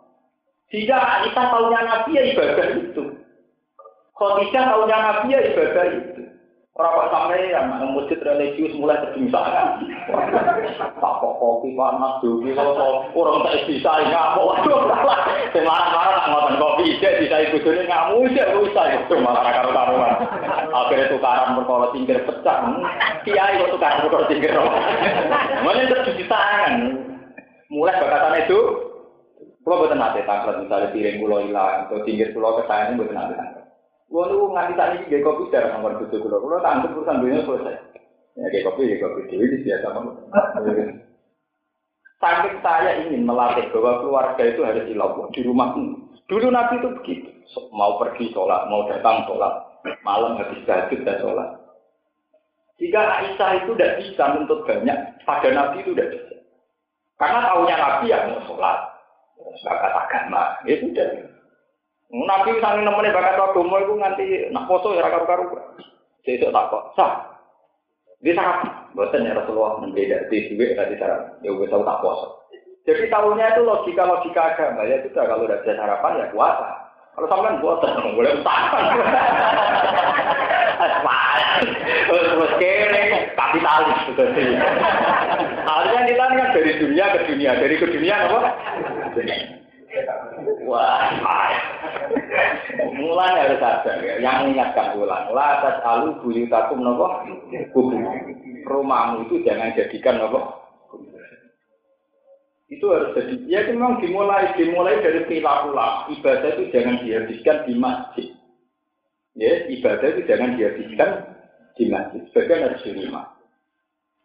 [0.71, 3.03] Sehingga Aisyah tahunya Nabi ya ibadah itu.
[4.15, 6.30] Khadijah tahunya Nabi ya ibadah itu
[6.79, 9.83] Orang kok sampai yang masjid religius mulai terbingsangan.
[10.79, 15.19] Tak kok kopi panas dulu, kalau orang tak bisa ngamuk, waduh salah.
[15.51, 20.15] Semarang-marang tak ngotot kopi, dia bisa ini ngamuk, dia rusak itu malah karo karuan.
[20.71, 22.59] Akhirnya tukaran perkara tinggal pecah.
[23.27, 24.63] Kiai kok tukaran perkara.
[25.67, 26.75] Mana tercuci tangan.
[27.67, 28.59] Mulai bakatan itu,
[29.67, 33.60] kalau betul nanti tangkap misalnya piring pulau hilang atau tinggal pulau kesayangan betul nanti tangkap.
[34.11, 36.37] Niku nganti tak iki nggih kopi dar nomor bojo kulo.
[36.43, 37.77] Kulo tak anggap dunia selesai.
[38.35, 40.15] Ya nggih kopi nggih kopi dhewe iki biasa banget.
[42.21, 45.73] Saking saya ingin melatih bahwa keluarga itu harus dilakukan di rumah.
[46.29, 47.31] Dulu Nabi itu begitu.
[47.73, 51.49] Mau pergi sholat, mau datang sholat, malam habis tahajud dan sholat.
[52.77, 56.37] Jika Aisyah itu tidak bisa menuntut banyak, pada Nabi itu tidak bisa.
[57.19, 58.79] Karena tahunya Nabi yang mau sholat,
[59.59, 61.30] sebagai agama, itu sudah.
[62.11, 65.55] Nabi sangi nemene bakat agama iku nganti nak poso ya karu-karu.
[66.27, 66.85] Sesuk tak kok.
[66.99, 67.39] Sah.
[68.19, 68.67] Di syarat.
[68.99, 71.39] Boten ya Rasulullah membeda di duit tadi syarat.
[71.47, 72.51] Ya tahu tak poso.
[72.83, 76.69] Jadi tahunya itu logika-logika agama ya sudah kalau udah bisa sarapan ya puasa.
[77.15, 78.63] Kalau sampean boten boleh utang.
[82.11, 83.03] Terus kere
[83.39, 84.23] kapitalis gitu.
[85.63, 88.41] Harusnya kita kan dari dunia ke dunia, dari ke dunia apa?
[90.69, 91.11] Wah,
[92.95, 94.23] mulai harus ada ya.
[94.23, 94.97] Yang mengingatkan
[95.35, 97.27] atas alu buyutakum nopo
[97.75, 97.97] kubu.
[98.65, 100.61] Rumahmu itu jangan jadikan nopo.
[102.71, 103.35] Itu harus jadi.
[103.51, 106.07] Ya memang dimulai dimulai dari perilaku lah.
[106.07, 108.29] Ibadah itu jangan dihabiskan di masjid.
[109.35, 111.11] Ya, ibadah itu jangan dihabiskan
[111.75, 112.23] di masjid.
[112.31, 113.27] Sebagian harus di rumah.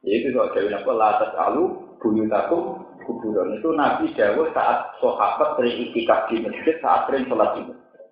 [0.05, 1.63] Ya itu kalau dari nopo la atas alu
[1.97, 7.61] buyutakum kuburan itu Nabi Dawud saat sahabat sering itikaf di masjid, saat sering sholat di
[7.69, 8.05] masjid.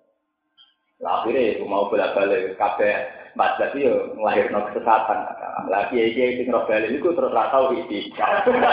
[1.04, 4.14] Akhirnya itu mau bolak-balik kabeh Mas berarti yo
[4.70, 5.18] kesesatan.
[5.66, 8.14] Lah kiai kiai sing roh bali iku terus ra tau iki.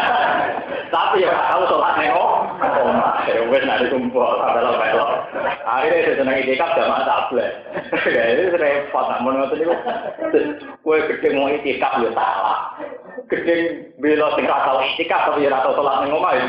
[0.94, 3.26] Tapi ya tau sholat ning omah.
[3.26, 5.10] Ya wis nek kumpul adalah belok.
[5.66, 7.54] Akhirnya saya seneng itikaf jamaah tablet.
[8.12, 9.66] Ya itu repot nak mun ngoten.
[10.86, 12.78] Kowe gede mau itikaf yo salah.
[13.34, 13.54] Gede
[13.98, 16.46] belo sing ra tau tapi ra tau sholat ning omah ya.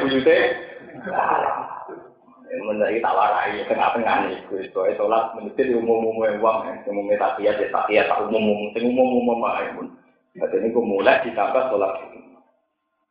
[2.53, 8.13] Menjadi tak warai tengah-tengah nih, gue soalnya sholat menjadi umum-umum uang, umum takiat ya takiat
[8.13, 9.89] tak umum-umum, sing umum-umum aja pun.
[10.37, 12.13] Jadi ini gue mulai ditambah sholat.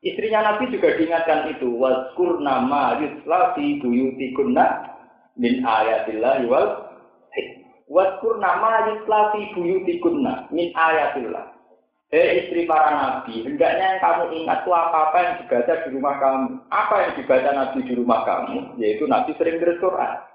[0.06, 4.66] Istrinya Nabi juga diingatkan itu, waskur nama yusla fi buyutikunna
[5.38, 6.90] min ayatillah wal
[7.92, 11.61] Waskur nama yusla fi buyutikunna min ayatillah.
[12.12, 16.48] Hei istri para nabi, hendaknya yang kamu ingat itu apa-apa yang dibaca di rumah kamu.
[16.68, 20.28] Apa yang dibaca nabi di rumah kamu, yaitu nabi sering bersurat.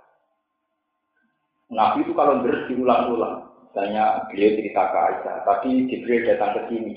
[1.69, 3.45] Nabi itu kalau deres diulang-ulang.
[3.69, 6.95] Misalnya beliau cerita ke Aisyah, tapi Jibril datang ke sini.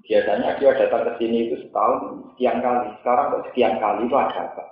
[0.00, 2.88] Biasanya dia datang ke sini itu setahun sekian kali.
[3.04, 4.64] Sekarang kok sekian kali itu ada apa?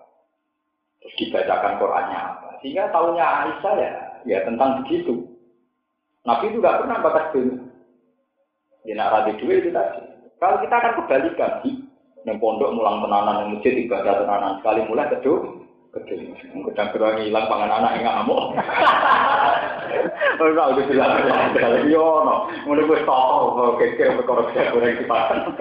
[1.05, 2.49] Terus dibacakan Qurannya apa?
[2.65, 3.93] Sehingga tahunya Aisyah ya,
[4.25, 5.21] ya tentang begitu.
[6.25, 7.68] Nabi itu gak pernah bakas dunia.
[8.89, 10.01] Ya nak rapi dua itu tadi.
[10.41, 11.61] Kalau kita akan kebalikan,
[12.25, 15.61] yang pondok mulang tenanan, yang masjid ibadah tenanan sekali mulai kedua,
[15.93, 16.33] kedua.
[16.73, 18.57] Kedang kedua hilang pangan anak yang ngamuk.
[20.41, 21.21] Ora udah bilang
[21.53, 25.53] kalau yo no, mulai gue toko, kekir goreng di pakan.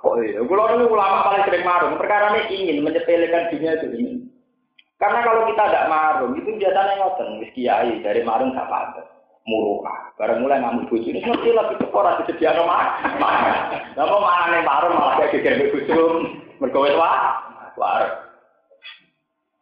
[0.00, 0.40] Kok iya?
[0.40, 2.00] Kulo ini ulama paling sering marung.
[2.00, 4.12] Perkara ini ingin menyepelekan dunia itu ini.
[4.96, 9.19] Karena kalau kita tidak marung, itu biasanya ngoten, wis kiai dari marung gak pantes
[9.50, 10.14] muruah.
[10.14, 13.02] Barang mulai ngamuk bojo ini ngerti lah itu ora disediakno mah.
[13.98, 15.98] Lah mau manane parung malah kayak mbek bojo
[16.62, 17.42] mergo wis wah.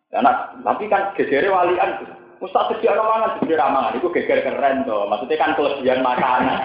[0.09, 5.11] Nah, tapi kan gegere walian Ustaz sediakno mangan sebenarnya ramangan itu geger keren tuh.
[5.11, 6.59] Maksudnya kan kelebihan makanan.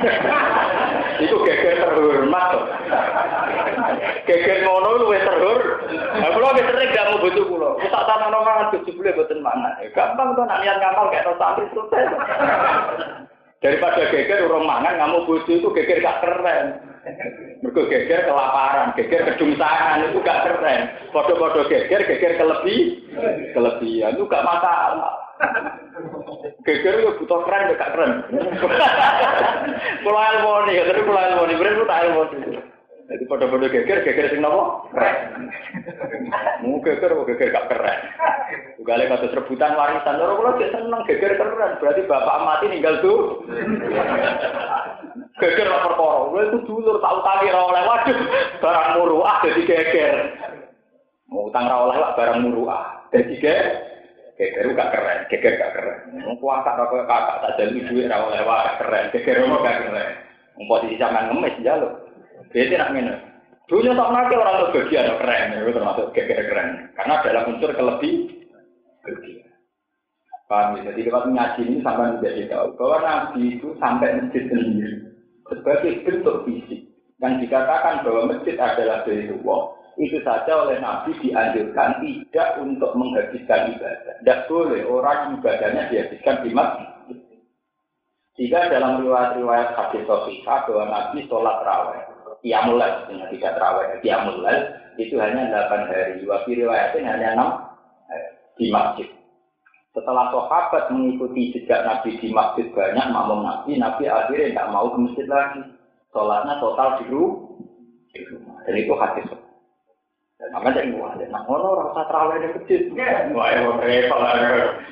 [1.25, 2.65] itu geger terhormat tuh.
[4.29, 5.59] Geger mono luwih terhur.
[5.89, 7.69] Nah, kula wis sering gak mau bojo kula.
[7.81, 9.73] Ustaz tanah mangan boleh boten mangan.
[9.97, 12.05] Gampang tuh nak niat ngamal kayak no santri selesai.
[13.65, 16.65] Daripada geger urung mangan ngamuk bojo itu geger gak keren.
[17.65, 20.81] Mergo geger kelaparan, geger kedungsangan itu gak keren.
[21.09, 23.01] Podo-podo geger, geger kelebih,
[23.57, 25.22] kelebihan itu gak masalah.
[26.63, 28.11] Geger itu butuh keren, gak keren.
[30.03, 32.07] Pulau Elmoni, ya, tapi Pulau Elmoni, bener itu tak.
[33.03, 34.87] Jadi pada-pada geger, geger sing nopo?
[34.95, 35.15] Keren.
[36.63, 37.99] Mau geger, mau geger gak keren.
[38.79, 42.95] Juga lagi kasus rebutan warisan, orang kalau dia seneng geger keren, berarti bapak mati ninggal
[43.03, 43.43] tuh.
[45.43, 48.17] Geger lah perkara, gue itu dulur tahu tadi oleh waduh,
[48.63, 50.15] barang muruah jadi geger.
[51.27, 53.92] Mau utang oleh lah barang muruah, jadi geger.
[54.43, 56.19] Geger gak keren, geger gak keren.
[56.19, 60.11] Mau kuasa rokok kakak tak jadi duit rawol lewat keren, geger mau gak keren.
[60.59, 62.11] Mau posisi sama ngemis jalur.
[62.51, 63.15] Jadi nak minum.
[63.71, 66.69] Dulunya tak nakal orang tuh bagian keren, itu termasuk geger keren.
[66.91, 68.15] Karena dalam unsur kelebih
[69.07, 69.47] bagian.
[70.51, 70.91] Paham ya?
[70.91, 75.07] Jadi lewat ngaji ini sampai menjadi tahu bahwa Nabi itu sampai masjid sendiri
[75.47, 76.83] sebagai bentuk fisik.
[77.23, 79.61] Yang dikatakan bahwa masjid adalah dari Allah,
[79.97, 84.13] itu saja oleh Nabi dianjurkan tidak untuk menghabiskan ibadah.
[84.21, 86.89] Tidak boleh orang ibadahnya dihabiskan di masjid.
[88.33, 92.01] Jika dalam riwayat-riwayat hadis sahihah bahwa Nabi sholat raweh,
[92.43, 94.01] Qiyamul Lail, tidak terawih.
[94.03, 96.25] Qiyamul Lail itu hanya 8 hari.
[96.27, 99.07] Wafi riwayatnya hanya 6 di masjid.
[99.93, 104.97] Setelah sahabat mengikuti jejak Nabi di masjid banyak makmum Nabi, Nabi akhirnya tidak mau ke
[105.05, 105.61] masjid lagi.
[106.11, 108.57] Sholatnya total di rumah.
[108.65, 109.25] Dan itu hadis.
[110.43, 112.51] Dan makanya yang wah, nah ngono terawih.
[113.31, 114.19] Wah, repot.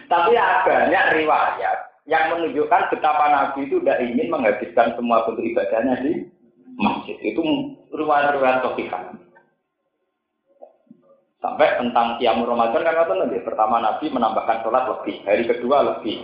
[0.07, 1.77] Tapi banyak riwayat
[2.07, 6.23] yang menunjukkan betapa Nabi itu tidak ingin menghabiskan semua bentuk ibadahnya di
[6.79, 7.19] masjid.
[7.19, 7.43] Itu
[7.91, 9.03] riwayat-riwayat sahihah.
[11.43, 16.15] Sampai tentang Qiyamul Ramadan kan kata nanti pertama Nabi menambahkan sholat lebih, hari kedua lebih,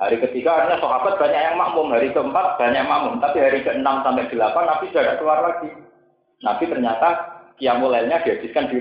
[0.00, 4.24] hari ketiga artinya sahabat banyak yang makmum, hari keempat banyak makmum, tapi hari keenam sampai
[4.32, 5.68] delapan Nabi sudah keluar lagi.
[6.40, 7.08] Nabi ternyata
[7.58, 8.78] Qiyamul Lailnya dihabiskan di,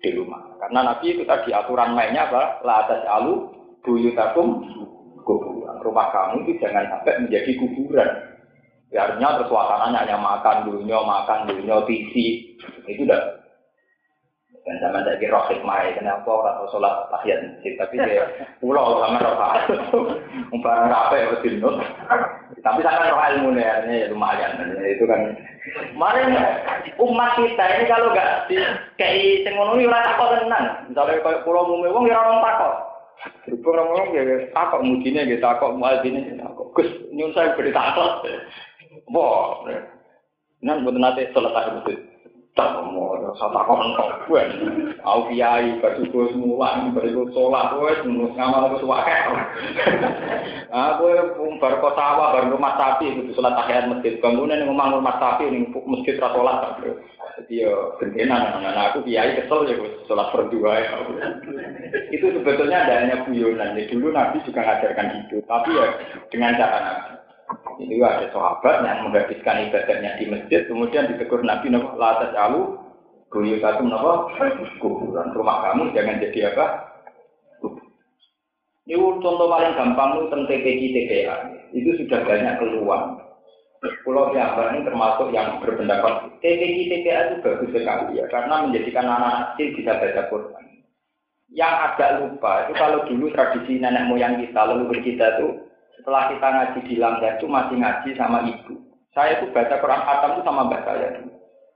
[0.00, 0.56] di rumah.
[0.60, 2.60] Karena Nabi itu tadi aturan mainnya apa?
[2.64, 3.48] La atas alu
[3.80, 4.64] buyutakum
[5.24, 5.80] kuburan.
[5.80, 8.10] Rumah kamu itu jangan sampai menjadi kuburan.
[8.90, 12.12] Ya, artinya terus suasananya hanya makan dunia, makan dunia, TV.
[12.90, 13.39] Itu udah
[14.60, 17.72] dan sama saya kira hikmah kenapa orang sholat tahiyat masjid?
[17.80, 18.24] Tapi dia
[18.60, 19.36] pulau sama roh
[20.52, 21.80] umpan rapi ya betul
[22.60, 23.80] tapi sangat roh ilmu ya
[24.12, 24.60] lumayan.
[24.84, 25.32] Itu kan.
[25.96, 26.36] Kemarin
[27.00, 28.56] umat kita ini kalau nggak di
[29.00, 32.90] kayak sengono ini rasa kok tenang misalnya kayak pulau mumi wong ya orang takut
[33.44, 36.72] Berhubung ngomong ya, takok mudine ya, takok muadzine ya, takok.
[36.72, 38.24] Gus, nyun saya beri takok.
[39.12, 39.60] Wah,
[40.64, 41.98] nan buat nanti selesai masjid.
[42.60, 44.08] Tak mau, saya takok engkau.
[44.28, 44.42] Gue,
[45.00, 49.14] aku kiai, gue semua, baju sholat, gue semua ngamal gue suaka.
[50.70, 51.04] Aku
[51.58, 54.20] bar kok sawah, bar rumah sapi, itu sholat tahiyat masjid.
[54.22, 56.78] Bangunan yang ngomong rumah sapi, ini masjid rasolat.
[57.40, 60.92] Jadi ya gentenan anak aku kiai kesel ya sholat berdua ya.
[62.12, 63.80] itu sebetulnya ada hanya guyonan.
[63.80, 65.88] Ya, dulu Nabi juga ngajarkan itu, tapi ya
[66.28, 67.19] dengan cara Nabi.
[67.80, 72.78] Ini ada sahabat yang menghabiskan ibadahnya di masjid, kemudian ditegur Nabi nopo latas alu
[73.32, 74.30] guyu satu nopo
[74.78, 76.66] kuburan rumah kamu jangan jadi apa?
[78.90, 81.36] Ini contoh paling gampang itu tentang TPG TPA.
[81.70, 83.22] Itu sudah banyak keluar
[84.04, 89.56] Pulau Jawa ini termasuk yang berpendapat TPG TPA itu bagus sekali ya, karena menjadikan anak-anak
[89.56, 90.64] kecil bisa baca Quran.
[91.50, 95.48] Yang agak lupa itu kalau dulu tradisi nenek moyang kita, leluhur kita itu
[96.00, 98.72] setelah kita ngaji di langgar itu masih ngaji sama ibu.
[99.12, 101.08] Saya itu baca Quran Hatam itu sama mbak saya.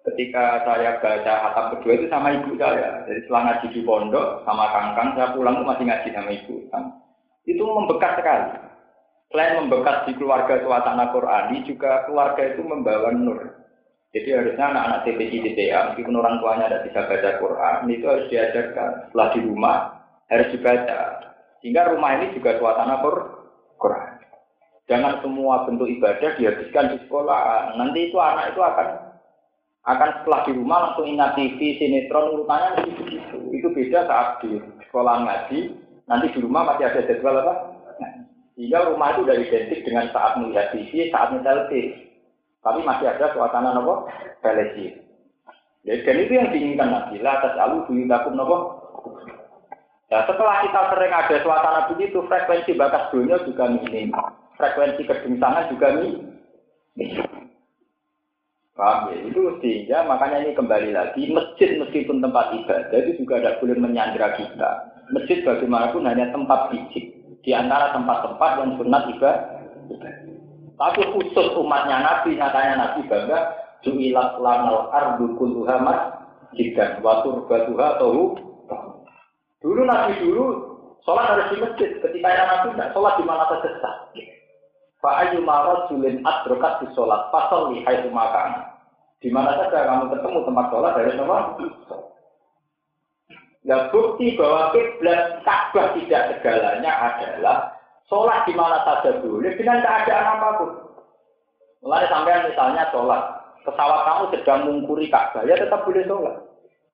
[0.05, 3.05] Ketika saya baca Hatam kedua itu sama ibu saya.
[3.05, 6.55] Jadi setelah ngaji di pondok sama kangkang, saya pulang itu masih ngaji sama ibu.
[7.45, 8.49] Itu membekas sekali.
[9.29, 13.41] Selain membekas di keluarga suasana Quran, juga keluarga itu membawa nur.
[14.15, 18.91] Jadi harusnya anak-anak TPC TPA, meskipun orang tuanya tidak bisa baca Quran, itu harus diajarkan.
[19.11, 19.79] Setelah di rumah,
[20.31, 21.01] harus dibaca.
[21.59, 23.03] Sehingga rumah ini juga suasana
[23.75, 24.14] Quran.
[24.85, 27.73] Jangan semua bentuk ibadah dihabiskan di sekolah.
[27.81, 28.89] Nanti itu anak itu akan
[29.85, 33.39] akan setelah di rumah langsung ingat TV, sinetron, urutannya begitu.
[33.53, 34.57] Itu beda saat di
[34.89, 35.59] sekolah ngaji,
[36.09, 37.55] nanti di rumah masih ada jadwal apa?
[38.57, 41.69] Sehingga rumah itu sudah identik dengan saat melihat TV, saat menyetel
[42.65, 44.09] Tapi masih ada suasana nopo
[44.41, 44.97] televisi.
[45.85, 47.21] Ya, dan itu yang diinginkan Nabi.
[47.21, 48.57] La atas alu buyutakum nopo.
[50.09, 54.17] Ya, setelah kita sering ada suasana begitu, frekuensi bakas dunia juga minim.
[54.55, 56.35] Frekuensi kedengsangan juga minim.
[58.75, 59.17] Paham ya?
[59.31, 64.35] Itu sehingga makanya ini kembali lagi, masjid meskipun tempat ibadah itu juga tidak boleh menyandra
[64.35, 64.71] kita.
[65.15, 67.15] Masjid bagaimanapun hanya tempat fisik
[67.47, 69.63] di antara tempat-tempat yang sunat ibadah.
[70.75, 73.39] Tapi khusus umatnya Nabi, nyatanya Nabi bangga,
[73.87, 75.79] ju'ilat lanal ardu kulluha
[76.59, 78.35] jika watur batuha tahu.
[79.63, 80.45] Dulu Nabi dulu
[81.07, 81.91] sholat harus di masjid.
[82.03, 83.71] Ketika yang Nabi tidak sholat di mana saja
[85.05, 88.73] Pak Ayu Marot Julin Adrokat di sholat pasal di Hai Makan.
[89.21, 91.41] Di mana saja kamu ketemu tempat sholat dari semua.
[93.69, 97.77] Nah bukti bahwa kiblat Ka'bah tidak segalanya adalah
[98.09, 100.71] sholat di mana saja boleh dengan keadaan apa pun.
[101.85, 103.23] Mulai sampai misalnya sholat,
[103.61, 106.37] pesawat kamu sedang mengukuri Ka'bah, ya tetap boleh sholat.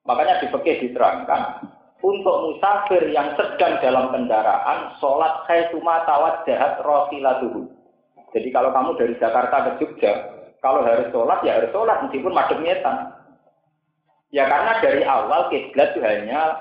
[0.02, 1.62] Makanya di fikih diterangkan,
[2.02, 7.79] untuk musafir yang sedang dalam kendaraan, sholat khaituma tawat jahat rosilatuhu.
[8.30, 10.12] Jadi kalau kamu dari Jakarta ke Jogja,
[10.62, 13.10] kalau harus sholat, ya harus sholat, meskipun madem nyetan.
[14.30, 16.54] Ya karena dari awal kiblat itu hanya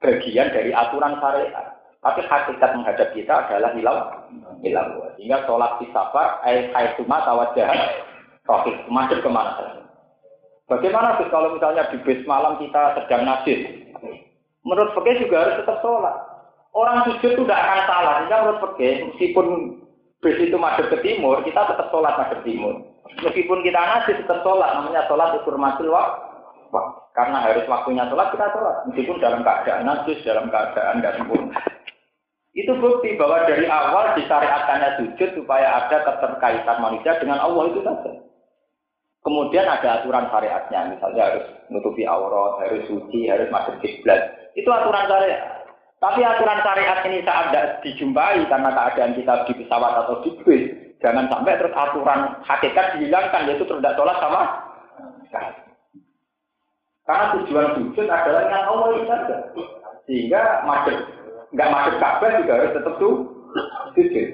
[0.00, 1.76] bagian dari aturan syariat.
[2.02, 3.96] Tapi hakikat menghadap kita adalah hilau
[4.64, 5.06] hilau.
[5.18, 7.68] Sehingga sholat di safar, ayat haituma tawajah,
[8.48, 9.86] rohis, masuk ke mana.
[10.70, 13.58] Bagaimana sih kalau misalnya di bis malam kita sedang nasib?
[14.62, 16.16] Menurut Fakih juga harus tetap sholat.
[16.72, 18.14] Orang sujud itu tidak akan salah.
[18.22, 19.46] Sehingga menurut Fakih, meskipun
[20.22, 22.78] bis itu masuk ke timur, kita tetap sholat masuk timur.
[23.26, 25.90] Meskipun kita nasib tetap sholat, namanya sholat itu hormatil
[27.12, 28.76] karena harus waktunya sholat, kita sholat.
[28.88, 31.58] Meskipun dalam keadaan najis, dalam keadaan nggak sempurna.
[32.52, 38.12] Itu bukti bahwa dari awal disyariatkannya sujud supaya ada keterkaitan manusia dengan Allah itu saja.
[39.22, 44.52] Kemudian ada aturan syariatnya, misalnya harus menutupi aurat, harus suci, harus masuk kiblat.
[44.52, 45.61] Itu aturan syariat.
[46.02, 50.62] Tapi aturan syariat ini saat tidak dijumpai karena keadaan kita di pesawat atau di bis,
[50.98, 54.42] jangan sampai terus aturan hakikat dihilangkan, yaitu tidak sholat sama
[57.02, 59.36] karena tujuan sujud adalah dengan Allah saja.
[60.06, 60.96] Sehingga masuk
[61.52, 63.14] nggak masuk Ka'bah juga harus tetap tuh
[63.98, 64.28] sujud.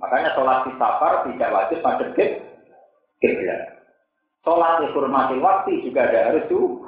[0.00, 1.78] Makanya sholat di safar tidak wajib
[2.16, 2.26] ke
[3.20, 3.60] kiblat.
[4.44, 6.80] Sholat di hormati waktu juga ada harus tuh.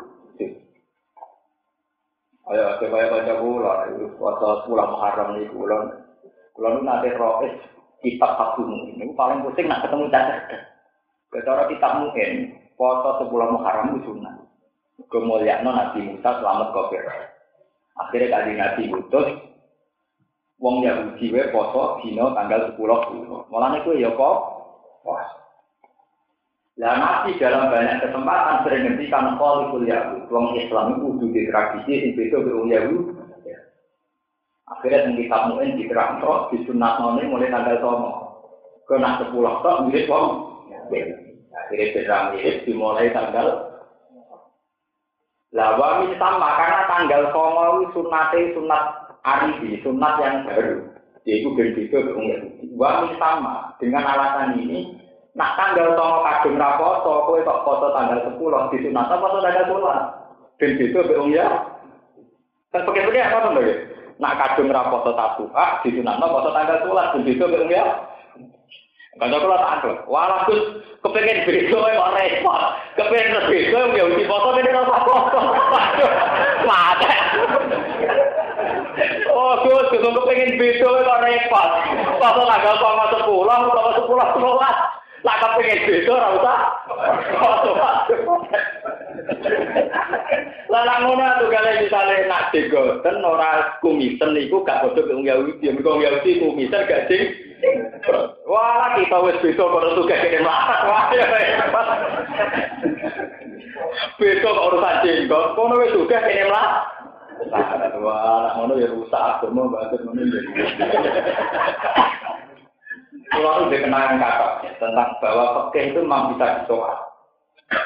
[2.50, 6.02] Ayo, supaya baca bulan, itu puasa pulang Muharram ini bulan.
[6.58, 7.54] Bulan nanti roes
[8.02, 10.42] kitab hakun ini paling pusing nak ketemu cacat.
[11.30, 14.42] Bicara kitab mungkin, puasa sebulan Muharram itu sunnah
[15.12, 17.04] kemuliaan Nabi Musa selamat kafir.
[18.00, 19.28] Akhirnya kali Nabi putus,
[20.56, 24.36] wong Yahudi we poso dino tanggal 10 Malah Mulane kuwi ya kok
[25.04, 25.41] wah.
[26.82, 31.92] Lah Nabi dalam banyak kesempatan sering ngendikan qaulul Yahudi, wong Islam itu kudu di tradisi
[32.02, 33.22] sing beda karo Yahudi.
[34.66, 36.18] Akhirnya yang kita muin di terang
[36.50, 38.10] di sunat noni mulai tanggal somo.
[38.90, 40.26] Kena sepuluh tok mirip wong.
[41.54, 43.48] Akhirnya berang mirip dimulai tanggal.
[45.52, 48.82] Lah wamin sama karena tanggal itu sunate sunat
[49.22, 50.76] arifi, sunat yang baru.
[51.28, 52.40] Yaitu berbeda dengan.
[52.74, 54.98] Wamin sama dengan alasan ini.
[55.32, 59.92] Nah tanggal somo kadung rapoto, kowe kok foto tanggal sepuluh di sunat foto tanggal sepuluh.
[60.60, 61.46] Ben beda dengan ya.
[62.68, 63.64] Kan pakai-pakai apa tuh
[64.20, 67.84] Nak kadung ra foto tatuha disunatno foto tanggal tulas ben beda kok ya.
[69.12, 72.62] Kanca kula tak anggap, walah Gus kepengin beda kok repot.
[73.00, 75.38] Kepengin beda ya uji foto kene ora foto.
[76.68, 77.12] Mate.
[79.32, 81.68] Oh, Gus, Gus kepengin beda kok repot.
[82.20, 83.16] Foto tanggal 10, foto
[84.12, 86.58] 10 10 lah kepengin beda ora usah.
[90.66, 95.70] Lah nak ngono tuh kale misale nak digoten ora kumisen iku gak padha wong Yahudi,
[95.70, 97.30] mergo wong Yahudi kumisen gak ding.
[98.50, 100.80] Wah, kita wis bisa kok tugas kene mlarat.
[100.90, 101.26] Wah, ya.
[104.18, 106.82] Besok urusan jenggot, kono wis tugas kene mlarat.
[108.02, 110.40] Wah, ngono ya rusak banget ngono ya.
[113.32, 116.96] Kalau itu kenangan kakak tentang bahwa fakih itu memang bisa disoal.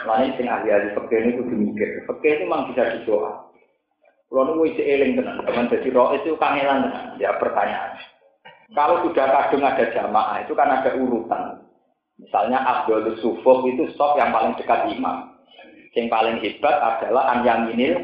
[0.02, 2.02] Lain sing ahli-ahli fakih ini kudu mikir.
[2.10, 3.46] Fakih itu memang bisa disoal.
[4.26, 7.06] Kalau itu isi eling tenan, teman jadi roh itu kangelan tenan.
[7.22, 7.94] Ya pertanyaan.
[8.74, 11.62] Kalau sudah kadung ada jamaah itu kan ada urutan.
[12.18, 15.30] Misalnya Abdul Sufuf itu stok yang paling dekat imam.
[15.94, 17.94] Yang paling hebat adalah Anyaminil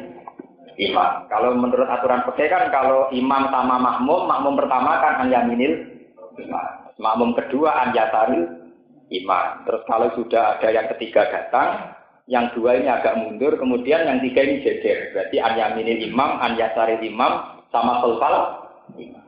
[0.78, 1.26] imam.
[1.26, 5.90] Kalau menurut aturan fakih kan kalau imam sama makmum, makmum pertama kan Anyaminil
[6.38, 6.81] imam.
[7.00, 8.44] Makmum kedua anjasari
[9.12, 9.46] imam.
[9.68, 11.96] Terus kalau sudah ada yang ketiga datang,
[12.28, 15.12] yang dua ini agak mundur, kemudian yang tiga ini jejer.
[15.12, 18.36] Berarti anyaminil imam, anjasari imam, sama khalfal
[18.96, 19.24] imam.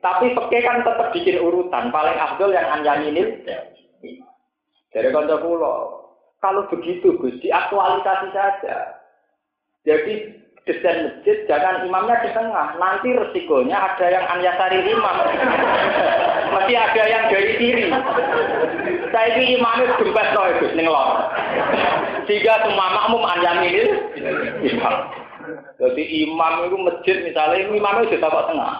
[0.00, 1.88] Tapi peke kan tetap bikin urutan.
[1.90, 3.42] Paling afdol yang anyaminil
[4.96, 5.74] Dari kanca kula,
[6.40, 8.96] kalau begitu Gus, diaktualisasi saja.
[9.84, 10.32] Jadi
[10.66, 15.16] desain masjid jangan imamnya di tengah nanti resikonya ada yang anyasari imam
[16.56, 17.84] masih ada yang dari kiri.
[19.12, 21.08] Saya ini imamnya gembes loh itu nenglor
[22.26, 23.22] sehingga semua makmum
[23.62, 23.82] ini
[24.72, 24.94] imam
[25.76, 28.72] jadi imam itu masjid misalnya ini imamnya sudah tapak tengah.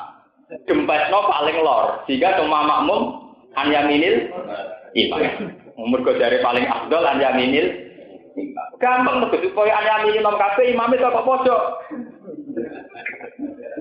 [0.67, 2.03] Gembes no paling lor.
[2.09, 3.03] Sehingga semua makmum
[3.71, 4.33] ini
[4.97, 5.21] imam
[5.77, 7.05] umur dari paling afdol
[7.37, 7.85] ini
[8.77, 11.63] Gampang tuh supaya anyami imam kafe imam itu kok pojok.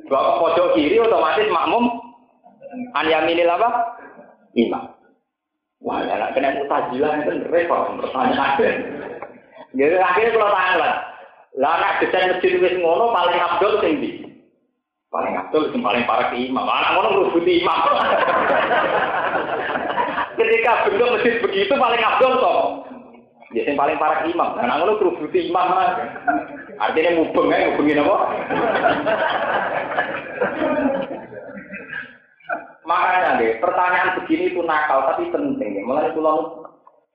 [0.08, 2.05] Bawa pojok kiri otomatis makmum
[2.96, 3.70] anyami ini apa?
[4.56, 4.84] Imam.
[5.84, 8.78] Wah, ya nak kena mutajilah itu repot pertanyaan.
[9.76, 10.92] Jadi akhirnya kalau tanggal,
[11.60, 14.24] lah nak desain masjid wis ngono paling abdul tinggi.
[15.12, 16.68] Paling abdul sing paling parah ke imam.
[16.68, 17.76] Anak ngono ngerubuti imam.
[20.40, 22.60] Ketika bentuk masjid begitu paling abdul toh.
[23.56, 24.60] Ya yang paling parah imam.
[24.60, 25.68] Nah, ngono kerubuti imam.
[26.76, 28.18] Artinya mubeng ya, mubengin apa?
[32.86, 35.82] Makanya deh, pertanyaan begini itu nakal tapi penting.
[35.82, 36.66] Mulai pulau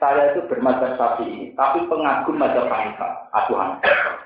[0.00, 3.78] saya itu bermadzhab sapi, tapi pengagum mazhab Hanifah, asuhan.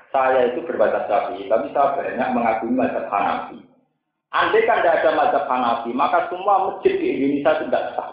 [0.09, 3.59] Saya itu bermadzhab sapi, tapi saya banyak mengagumi mazhab Hanafi.
[4.31, 8.09] Andai kan tidak ada mazhab Hanafi, maka semua masjid di Indonesia tidak sah.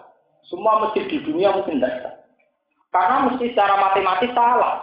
[0.51, 2.15] Semua masjid di dunia mungkin tidak sah.
[2.93, 4.75] Karena mesti secara matematis salah.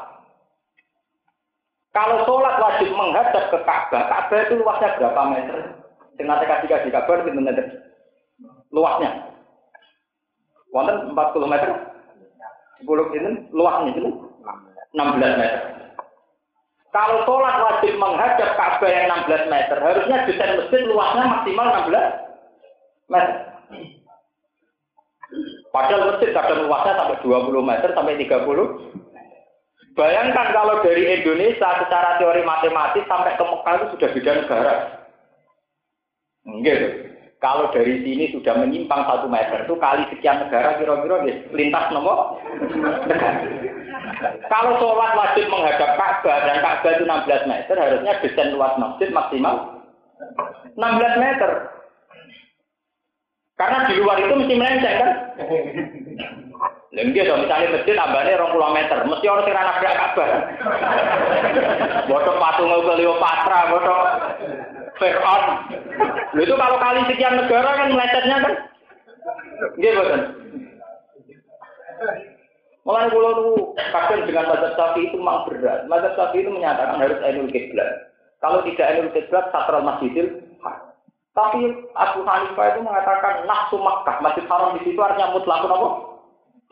[1.91, 5.57] Kalau sholat wajib menghadap ke Ka'bah, Ka'bah itu luasnya berapa meter?
[6.15, 7.78] Dengan kasih kasih Ka'bah itu.
[8.69, 9.11] Luasnya.
[10.69, 11.69] Wonten 40 meter.
[12.79, 14.11] 10 ini luasnya itu
[14.95, 15.61] 16 meter.
[16.89, 23.37] Kalau sholat wajib menghadap Ka'bah yang 16 meter, harusnya desain masjid luasnya maksimal 16 meter.
[25.69, 28.89] Padahal masjid kadang luasnya sampai 20 meter sampai 30.
[29.93, 34.73] Bayangkan kalau dari Indonesia secara teori matematis sampai ke Mekah itu sudah beda negara.
[36.47, 37.08] Enggak.
[37.39, 42.35] Kalau dari sini sudah menyimpang satu meter itu kali sekian negara kira-kira ya lintas nomor
[44.51, 49.79] Kalau sholat wajib menghadap Ka'bah dan Ka'bah itu 16 meter, harusnya desain luas masjid maksimal
[50.75, 51.51] 16 meter.
[53.55, 55.11] Karena di luar itu mesti melenceng kan?
[56.91, 60.29] Lengge dong, misalnya masjid tambahnya rong puluh meter, mesti orang sing anak kabar.
[62.09, 64.01] Bodoh patung Cleopatra, bodoh
[64.99, 65.43] Fir'aun.
[66.35, 68.53] Lu itu kalau kali sekian negara kan melecetnya kan?
[69.79, 70.21] Gitu kan?
[72.87, 73.53] Mulai pulau itu
[73.91, 75.85] kadang dengan mazhab sapi itu memang berat.
[75.91, 78.11] Mazhab sapi itu menyatakan harus ainul kiblat.
[78.39, 80.41] Kalau tidak ainul kiblat, sakral masjidil
[81.37, 81.61] Tapi
[81.95, 85.89] Abu Hanifah itu mengatakan nafsu Mekah, Masjid Haram di situ artinya mutlak apa?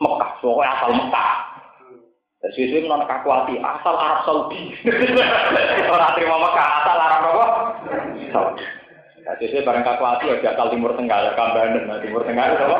[0.02, 1.30] Mekah, pokoknya asal Mekah.
[2.38, 4.70] Sesuai non kakuati, asal Arab Saudi.
[5.94, 7.46] Orang terima Mekah, asal Arab apa?
[8.30, 8.64] Saudi.
[9.26, 12.78] Sesuai barang kakuati ya asal Timur Tengah, ya Kambangan, nah, Timur Tengah itu apa?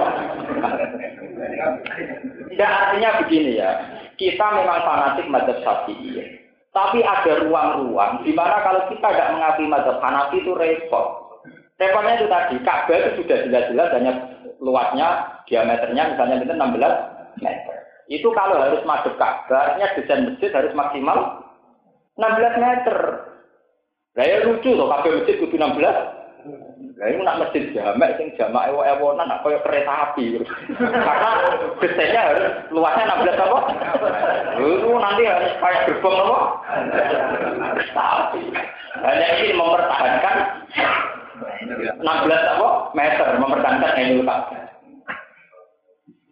[2.55, 3.71] Ya artinya begini ya,
[4.15, 6.39] kita memang fanatik madzhab Syafi'i.
[6.71, 11.35] Tapi ada ruang-ruang di mana kalau kita tidak mengakui madzhab Hanafi itu repot.
[11.83, 14.13] Repotnya itu tadi, Ka'bah itu sudah jelas-jelas hanya
[14.63, 15.09] luasnya,
[15.51, 17.88] diameternya misalnya itu 16 meter.
[18.09, 21.45] Itu kalau harus masuk Ka'bah, artinya desain masjid harus maksimal
[22.17, 22.99] 16 meter.
[24.17, 25.85] Nah ya lucu loh, Ka'bah masjid kudu 16.
[26.99, 30.41] Nah ini nak masjid jamak, sing jamak ewo ewonan, nak kayak kereta api.
[31.07, 31.31] Karena
[31.85, 33.59] desainnya harus luasnya 16 apa?
[34.57, 36.39] Itu nanti harus kayak gerbong apa?
[37.93, 38.43] Tapi
[39.05, 40.37] hanya ini mempertahankan
[42.01, 42.69] 16 apa?
[42.97, 44.68] meter mempertahankan Ainul Ka'bah.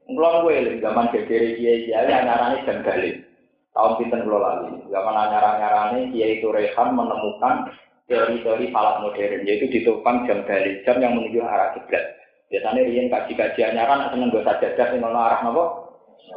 [0.06, 3.26] Kulon gue zaman gegere kiai kiai anyarane jam galih.
[3.74, 4.78] Tahun pinten kulo lali.
[4.86, 7.74] Zaman anyar-anyarane kiai itu Rehan menemukan
[8.06, 12.06] teori-teori falak modern yaitu ditopang jam galih jam yang menuju arah kiblat.
[12.46, 15.64] Biasanya riyen kaji-kaji anyaran seneng go sajadah sing ono arah napa?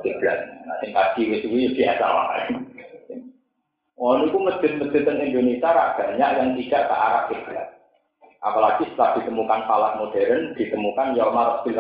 [0.02, 0.40] Kiblat.
[0.66, 2.46] Nah sing kaji wis kuwi biasa wae.
[4.00, 7.68] Oh, niku masjid-masjid Indonesia banyak yang tidak ke arah kiblat.
[8.40, 11.76] Apalagi setelah ditemukan falak modern, ditemukan Yaumar Rasul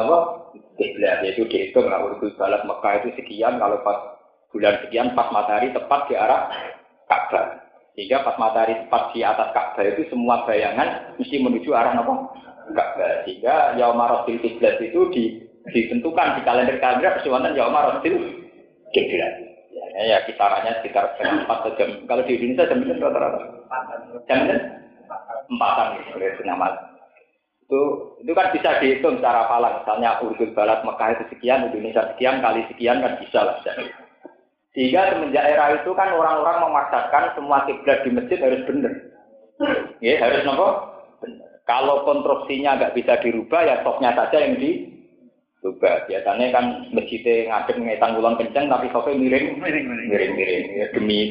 [0.80, 4.16] kiblat yaitu dihitung lah balat Mekah itu sekian kalau pas
[4.56, 6.48] bulan sekian pas matahari tepat di arah
[7.12, 7.68] Ka'bah.
[7.94, 12.14] Sehingga pas matahari tepat di atas Ka'bah itu semua bayangan mesti menuju arah apa?
[12.72, 13.28] Ka'bah.
[13.28, 15.24] Sehingga Yaumar Rasul kiblat itu di,
[15.68, 18.16] ditentukan di kalender-kalender persiwanan Yaumar Rasul
[18.96, 19.34] kiblat
[20.00, 21.90] ya, ya kisarannya sekitar jam empat jam.
[22.08, 23.48] Kalau di Indonesia jam berapa rata-rata?
[24.26, 24.40] Jam
[25.50, 26.89] empatan gitu setengah malam
[27.70, 27.82] itu
[28.26, 32.65] itu kan bisa dihitung secara falak misalnya urut balat Mekah itu sekian Indonesia sekian kali
[32.74, 33.78] sekian kan bisa lah bisa.
[34.74, 38.93] sehingga semenjak era itu kan orang-orang memaksakan semua kiblat di masjid harus benar
[40.01, 40.67] ya harus nopo?
[41.70, 48.17] Kalau konstruksinya nggak bisa dirubah ya soknya saja yang dirubah biasanya kan masjidnya ngadep ngetang
[48.17, 49.61] ulang kenceng tapi soknya miring.
[49.61, 51.30] Miring miring, miring ya demi.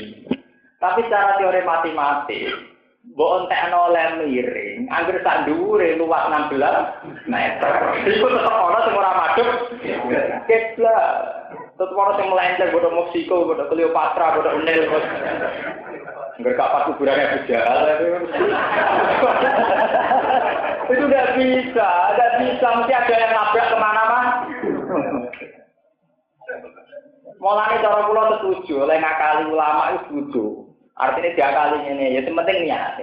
[0.78, 2.78] Tapi secara teori matematik
[3.08, 7.72] Mbok entekno oleh miring, angger sak dhuwure luas 16 meter.
[8.08, 9.48] Iku tetep ana sing ora madhep.
[10.48, 11.06] Kiblat.
[11.76, 14.88] Tetep ana sing melenceng bodo Meksiko, bodo Cleopatra, bodo Nil.
[16.38, 17.78] Angger kapak kuburannya bujal.
[20.88, 22.66] Itu udah bisa, udah bisa.
[22.80, 24.32] Mesti ada yang nabrak ke mana-mana.
[27.38, 30.44] Mulane cara kula setuju, oleh ngakali ulama itu setuju.
[30.98, 32.98] Artinya dia kali ini, ya penting niat.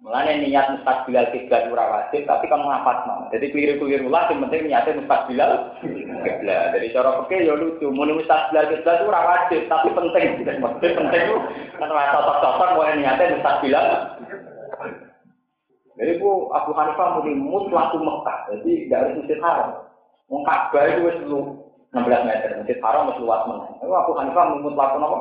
[0.00, 3.28] Mulanya niat mustaqbilal kiblat ora wajib, tapi kan ngapat mau.
[3.36, 5.76] Jadi keliru-keliru lah, yang penting niatnya mustaqbilal
[6.24, 6.72] kiblat.
[6.72, 10.40] Jadi cara oke ya lucu, muni mustaqbilal kiblat ora wajib, tapi penting.
[10.56, 11.36] Maksudnya penting itu
[11.76, 13.86] kan rasa cocok-cocok niatnya mustaqbilal.
[16.00, 19.84] Jadi bu Abu Hanifah muni mutlak Mekah, jadi harus masjid haram.
[20.32, 23.44] Wong Ka'bah itu wis 16 meter, masjid haram wis luas.
[23.76, 25.18] Itu Abu Hanifah mutlak apa?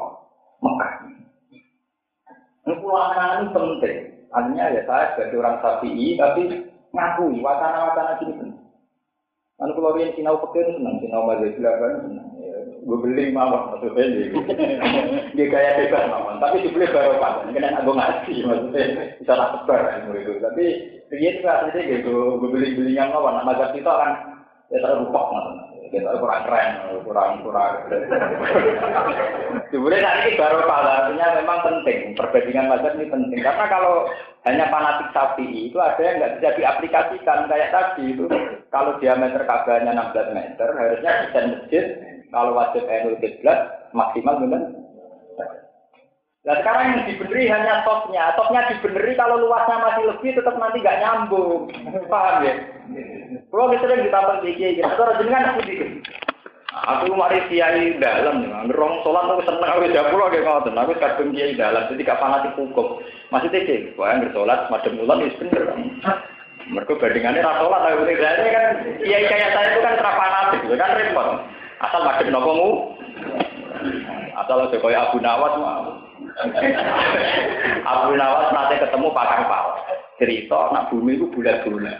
[0.64, 0.92] Mekah.
[2.64, 4.19] Ini penting.
[4.30, 6.42] Artinya ya saya sebagai orang sapi, tapi
[6.94, 8.66] ngakui wacana-wacana gini penting.
[9.60, 12.28] Lalu kalau yang sinau pekin senang, sinau mazhab kan senang.
[12.40, 14.08] Ya, gue beli mawar maksudnya
[15.36, 16.40] dia gaya bebas mawar.
[16.40, 18.84] Tapi dibeli baru kan, kena aku ngaji maksudnya
[19.20, 20.32] bisa lah sebar ilmu itu.
[20.40, 20.64] Tapi
[21.12, 23.36] dia juga aslinya gitu, gue beli beli yang mawar.
[23.36, 24.12] Nah mazhab kita kan
[24.72, 26.70] ya terlupa maksudnya kita kurang keren,
[27.04, 27.72] kurang kurang.
[29.70, 34.10] Sebenarnya saat ini baru artinya memang penting perbandingan mazhab ini penting karena kalau
[34.48, 38.26] hanya fanatik sapi itu ada yang nggak bisa diaplikasikan kayak tadi itu
[38.72, 41.86] kalau diameter kabelnya 16 meter harusnya desain masjid
[42.30, 44.79] kalau wajib enul kiblat maksimal benar.
[46.48, 51.00] Nah sekarang yang dibeneri hanya topnya, topnya dibeneri kalau luasnya masih lebih tetap nanti nggak
[51.04, 51.68] nyambung,
[52.12, 52.54] paham ya?
[53.52, 55.90] Kalau kita sering ditambah kiai gitu, terus jenengan aku dikit.
[56.70, 61.36] Aku mari kiai dalam, ngerong sholat aku seneng aku jauh pulau kayak ngotot, aku kadung
[61.36, 63.04] kiai dalam, jadi gak fanatik hukum.
[63.36, 65.76] Masih teke, wah yang sholat madem mulan itu bener.
[66.72, 68.66] Mereka bandingannya rasa sholat, aku tidak kan
[69.04, 71.28] kiai kayak saya itu kan terfanatik, kan repot.
[71.84, 72.96] Asal madem nopomu,
[74.40, 76.09] asal aja kayak Abu Nawas mah.
[77.84, 79.68] Abu Nawas nanti ketemu pakar pal.
[80.20, 82.00] Cerita nak bumi itu bulat-bulat.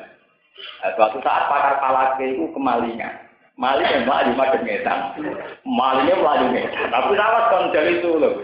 [0.84, 3.28] Nah, suatu saat pakar palake itu kemalingan.
[3.60, 5.00] Malingnya melaju madem ngetan.
[5.68, 6.88] Malingnya melaju ngetan.
[6.96, 8.36] Abu Nawas kan jadi tulung.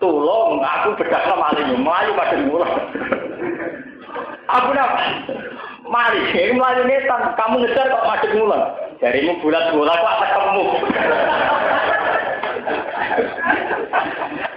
[0.00, 1.76] Tulung aku bedak sama malingnya.
[1.76, 2.72] Melaju madem mulang.
[4.48, 5.04] Abu Nawas.
[5.82, 8.62] Mari, ini melayu netan, kamu ngejar kok madep mulan.
[8.96, 10.64] Jarimu bulat bola kok ketemu.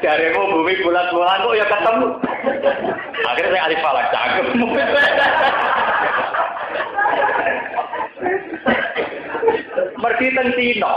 [0.03, 2.07] Jarimu bumi bulat bola kok ya ketemu.
[3.25, 4.45] Akhirnya saya alif falak cakep.
[9.97, 10.95] Mergi teng Tino.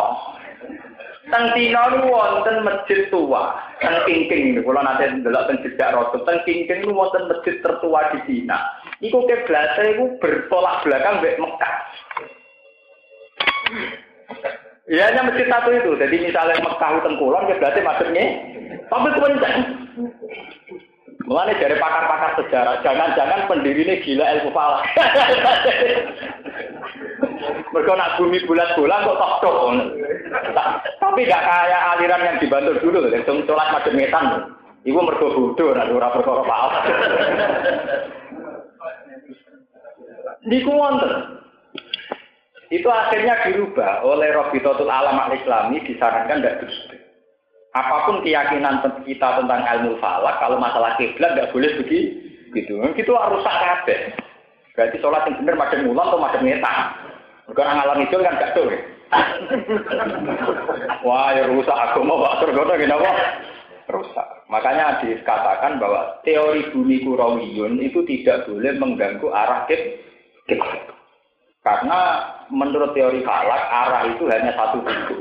[1.28, 6.24] Teng Tino niku wonten masjid tua, teng Kingking niku kula nate ndelok teng jejak Rasul.
[6.28, 8.58] Teng Kingking niku wonten masjid tertua di Cina.
[9.00, 11.74] Iku keblase iku bertolak belakang mbek Mekah.
[14.88, 16.00] Ya hanya masjid satu itu.
[16.00, 18.24] Jadi misalnya Mekah itu tengkulon, berarti maksudnya.
[18.88, 19.56] Tapi kebencang.
[21.28, 24.80] Mulanya dari pakar-pakar sejarah, jangan-jangan pendiri ini gila ilmu falak.
[27.68, 29.76] Mereka nak bumi bulat-bulat kok tok tok.
[31.04, 34.24] Tapi gak kayak aliran yang dibantu dulu, yang sholat macam metan.
[34.88, 36.88] Ibu mergo bodoh, nak ora perkara falak.
[40.48, 40.72] Niku.
[42.68, 46.96] Itu akhirnya dirubah oleh Robitotul Alam Al-Islami disarankan tidak dusta.
[47.72, 52.28] Apa pun keyakinan kita tentang ilmu falak, kalau masalah kiblat nggak boleh begitu.
[52.52, 52.80] Gitu.
[52.96, 54.16] Itu harus kabeh.
[54.72, 56.78] Berarti sholat yang benar macam mulan atau macam ngetan.
[57.50, 58.70] Bukan ngalang hijau kan gak tuh.
[61.08, 62.62] Wah, ya rusak aku mau pak surga
[62.92, 63.12] apa?
[63.88, 64.28] Rusak.
[64.52, 70.92] Makanya dikatakan bahwa teori bumi kurawiyun itu tidak boleh mengganggu arah kiblat.
[71.64, 72.00] Karena
[72.52, 75.20] menurut teori falak arah itu hanya satu bentuk.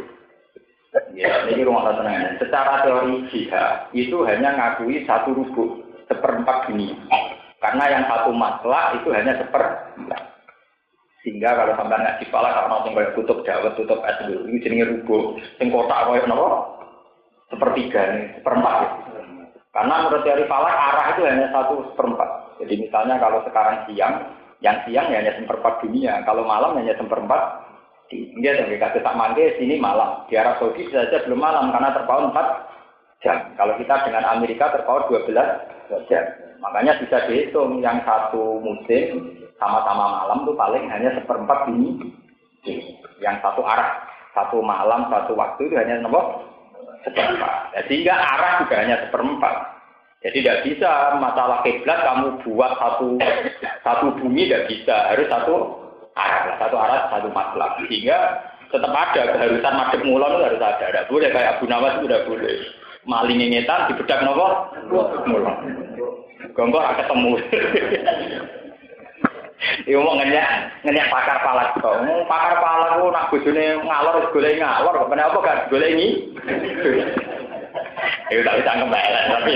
[1.13, 2.39] Ya, ini rumah tenang.
[2.41, 6.95] Secara teori jihad itu hanya ngakui satu rubuk seperempat dunia.
[7.61, 10.21] Karena yang satu masalah itu hanya seperempat.
[11.21, 15.43] Sehingga kalau sampai nggak dipalak karena tinggal tutup jawab, tutup es dulu, ini jenisnya rubuk.
[15.59, 16.47] Sing kotak kau nopo
[17.51, 18.75] sepertiga nih, seperempat.
[18.79, 18.87] Ya.
[19.75, 22.29] Karena menurut teori falak arah itu hanya satu seperempat.
[22.63, 24.13] Jadi misalnya kalau sekarang siang,
[24.63, 27.67] yang siang ya hanya seperempat dunia, kalau malam hanya seperempat
[28.09, 30.23] dia sebagai kasus tak mangke sini malam.
[30.31, 33.37] Di Arab Saudi saja belum malam karena terpaut 4 jam.
[33.59, 35.35] Kalau kita dengan Amerika terpaut 12
[36.07, 36.23] jam.
[36.63, 42.15] Makanya bisa dihitung yang satu musim sama-sama malam tuh paling hanya seperempat ini.
[43.19, 46.47] Yang satu arah, satu malam, satu waktu itu hanya nomor
[47.03, 47.75] seperempat.
[47.91, 49.76] Sehingga arah juga hanya seperempat.
[50.25, 50.91] Jadi tidak bisa
[51.21, 53.21] masalah kiblat kamu buat satu
[53.85, 55.55] satu bumi tidak bisa, harus satu
[56.17, 57.77] arah, satu arah, satu masalah.
[57.85, 58.17] Sehingga
[58.73, 60.85] tetap ada keharusan madep mulon itu harus ada.
[60.89, 62.55] Tidak boleh kayak Abu Nawas itu tidak boleh.
[63.07, 64.47] Maling ngetan bedak nopo
[65.29, 65.55] mulon.
[66.57, 67.31] Gonggor akan ketemu.
[69.89, 70.47] Iku mau ngenyak
[70.85, 71.97] ngenyak pakar palak kok.
[72.25, 76.07] Pakar palak ku nak bojone ngalor golek ngalor kok apa gak golek ini.
[78.29, 79.51] Itu tak bisa kembali tapi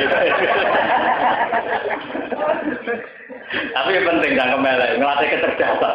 [3.51, 5.93] tapi penting jangan kembali ngelatih kecerdasan.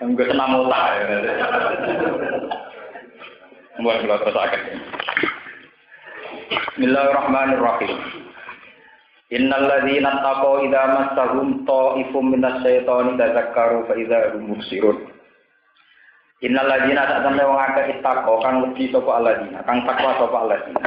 [0.00, 0.84] Enggak senam otak.
[3.80, 4.62] Buat terus akan.
[6.76, 7.92] Bismillahirrahmanirrahim.
[9.30, 14.58] Innal ladzina taqaw idza massahum ta'ifum minas syaitani tadzakkaru fa idza hum.
[16.40, 20.80] Innal ladzina sak temne wong akeh ittaqo kang wedi sapa alladzina, kang takwa sapa alladzina.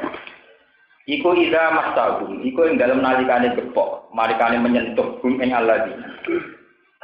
[1.05, 6.09] Iku ida mastagum, iku ing dalam nalikane gepok, nalikane menyentuh gum ing alladzina.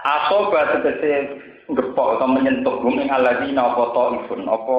[0.02, 1.38] Asoba tegese
[1.70, 4.78] gepok atau menyentuh gum ing alladzina apa taifun, apa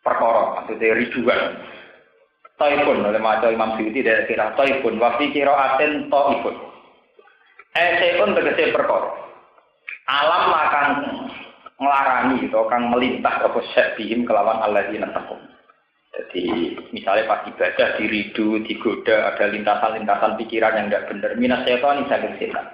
[0.00, 1.40] perkara maksudnya rijuan.
[2.56, 6.56] Taifun oleh maca Imam Suyuti dari kira taifun wa fi qiraatin taifun.
[7.76, 9.12] Eseun tegese perkara.
[10.08, 10.86] Alam akan
[11.78, 15.38] ngelarani atau kang melintas apa syabihim kelawan alladzina taqum.
[16.18, 21.30] Jadi misalnya pas ibadah diridu, digoda, ada lintasan-lintasan pikiran yang tidak benar.
[21.38, 22.66] Minas setan ini setan.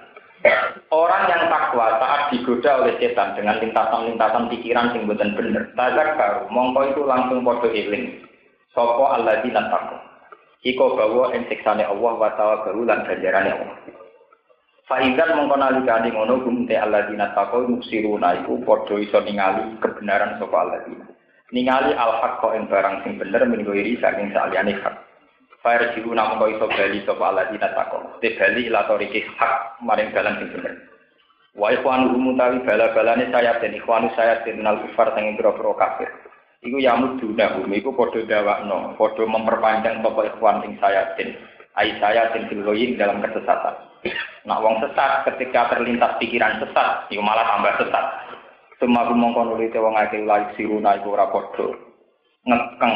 [0.89, 5.05] Orang yang takwa saat digoda oleh setan dengan lintasan-lintasan pikiran yang
[5.37, 5.63] benar.
[5.77, 8.25] Tazak baru, mongko itu langsung podo iling.
[8.73, 9.53] Sopo Allah di.
[10.65, 12.29] Iko bawa insiksane Allah wa
[12.65, 13.77] baru lan ganjarane Allah.
[14.85, 20.53] Faizan mongko nalikane ngono gumte Allah di takwa muksiruna iku podo iso ningali kebenaran sopo
[20.61, 21.09] Allah dina
[21.53, 24.95] ningali al haq kok barang sing bener min iri saking saliyane hak.
[25.63, 28.21] Fire jiru namun kau iso bali sapa ala dina takon.
[28.21, 30.73] Te bali ila toriki hak maring dalan sing bener.
[31.55, 36.11] Wa ikhwanu mutawi bala-balane saya dan ikhwanu saya nal kufar sing boro-boro kafir.
[36.61, 41.33] Iku yamud duna bumi iku padha dawakno, padha memperpanjang sapa ikhwan sing saya den.
[41.73, 43.94] Ai saya den filoyin dalam kesesatan.
[44.45, 48.05] Nah wong sesat ketika terlintas pikiran sesat, iku malah tambah sesat.
[48.77, 51.71] Semua mongko nuli te wong akeh laik siruna iku ora padha
[52.45, 52.93] ngekeng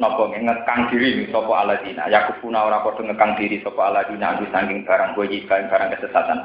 [0.00, 5.12] napa ngekang diri sapa aladina yakufuna ora padha ngekang diri sapa aladina andu saking barang
[5.12, 6.40] boyi barang kesesatan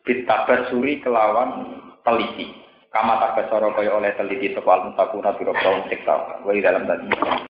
[0.00, 2.56] Bitabasuri kelawan teliti.
[2.90, 6.42] Kama tabasara kaya oleh teliti sapa al-mutakuna biro kaum sikta.
[6.42, 7.06] Wa dalam tadi.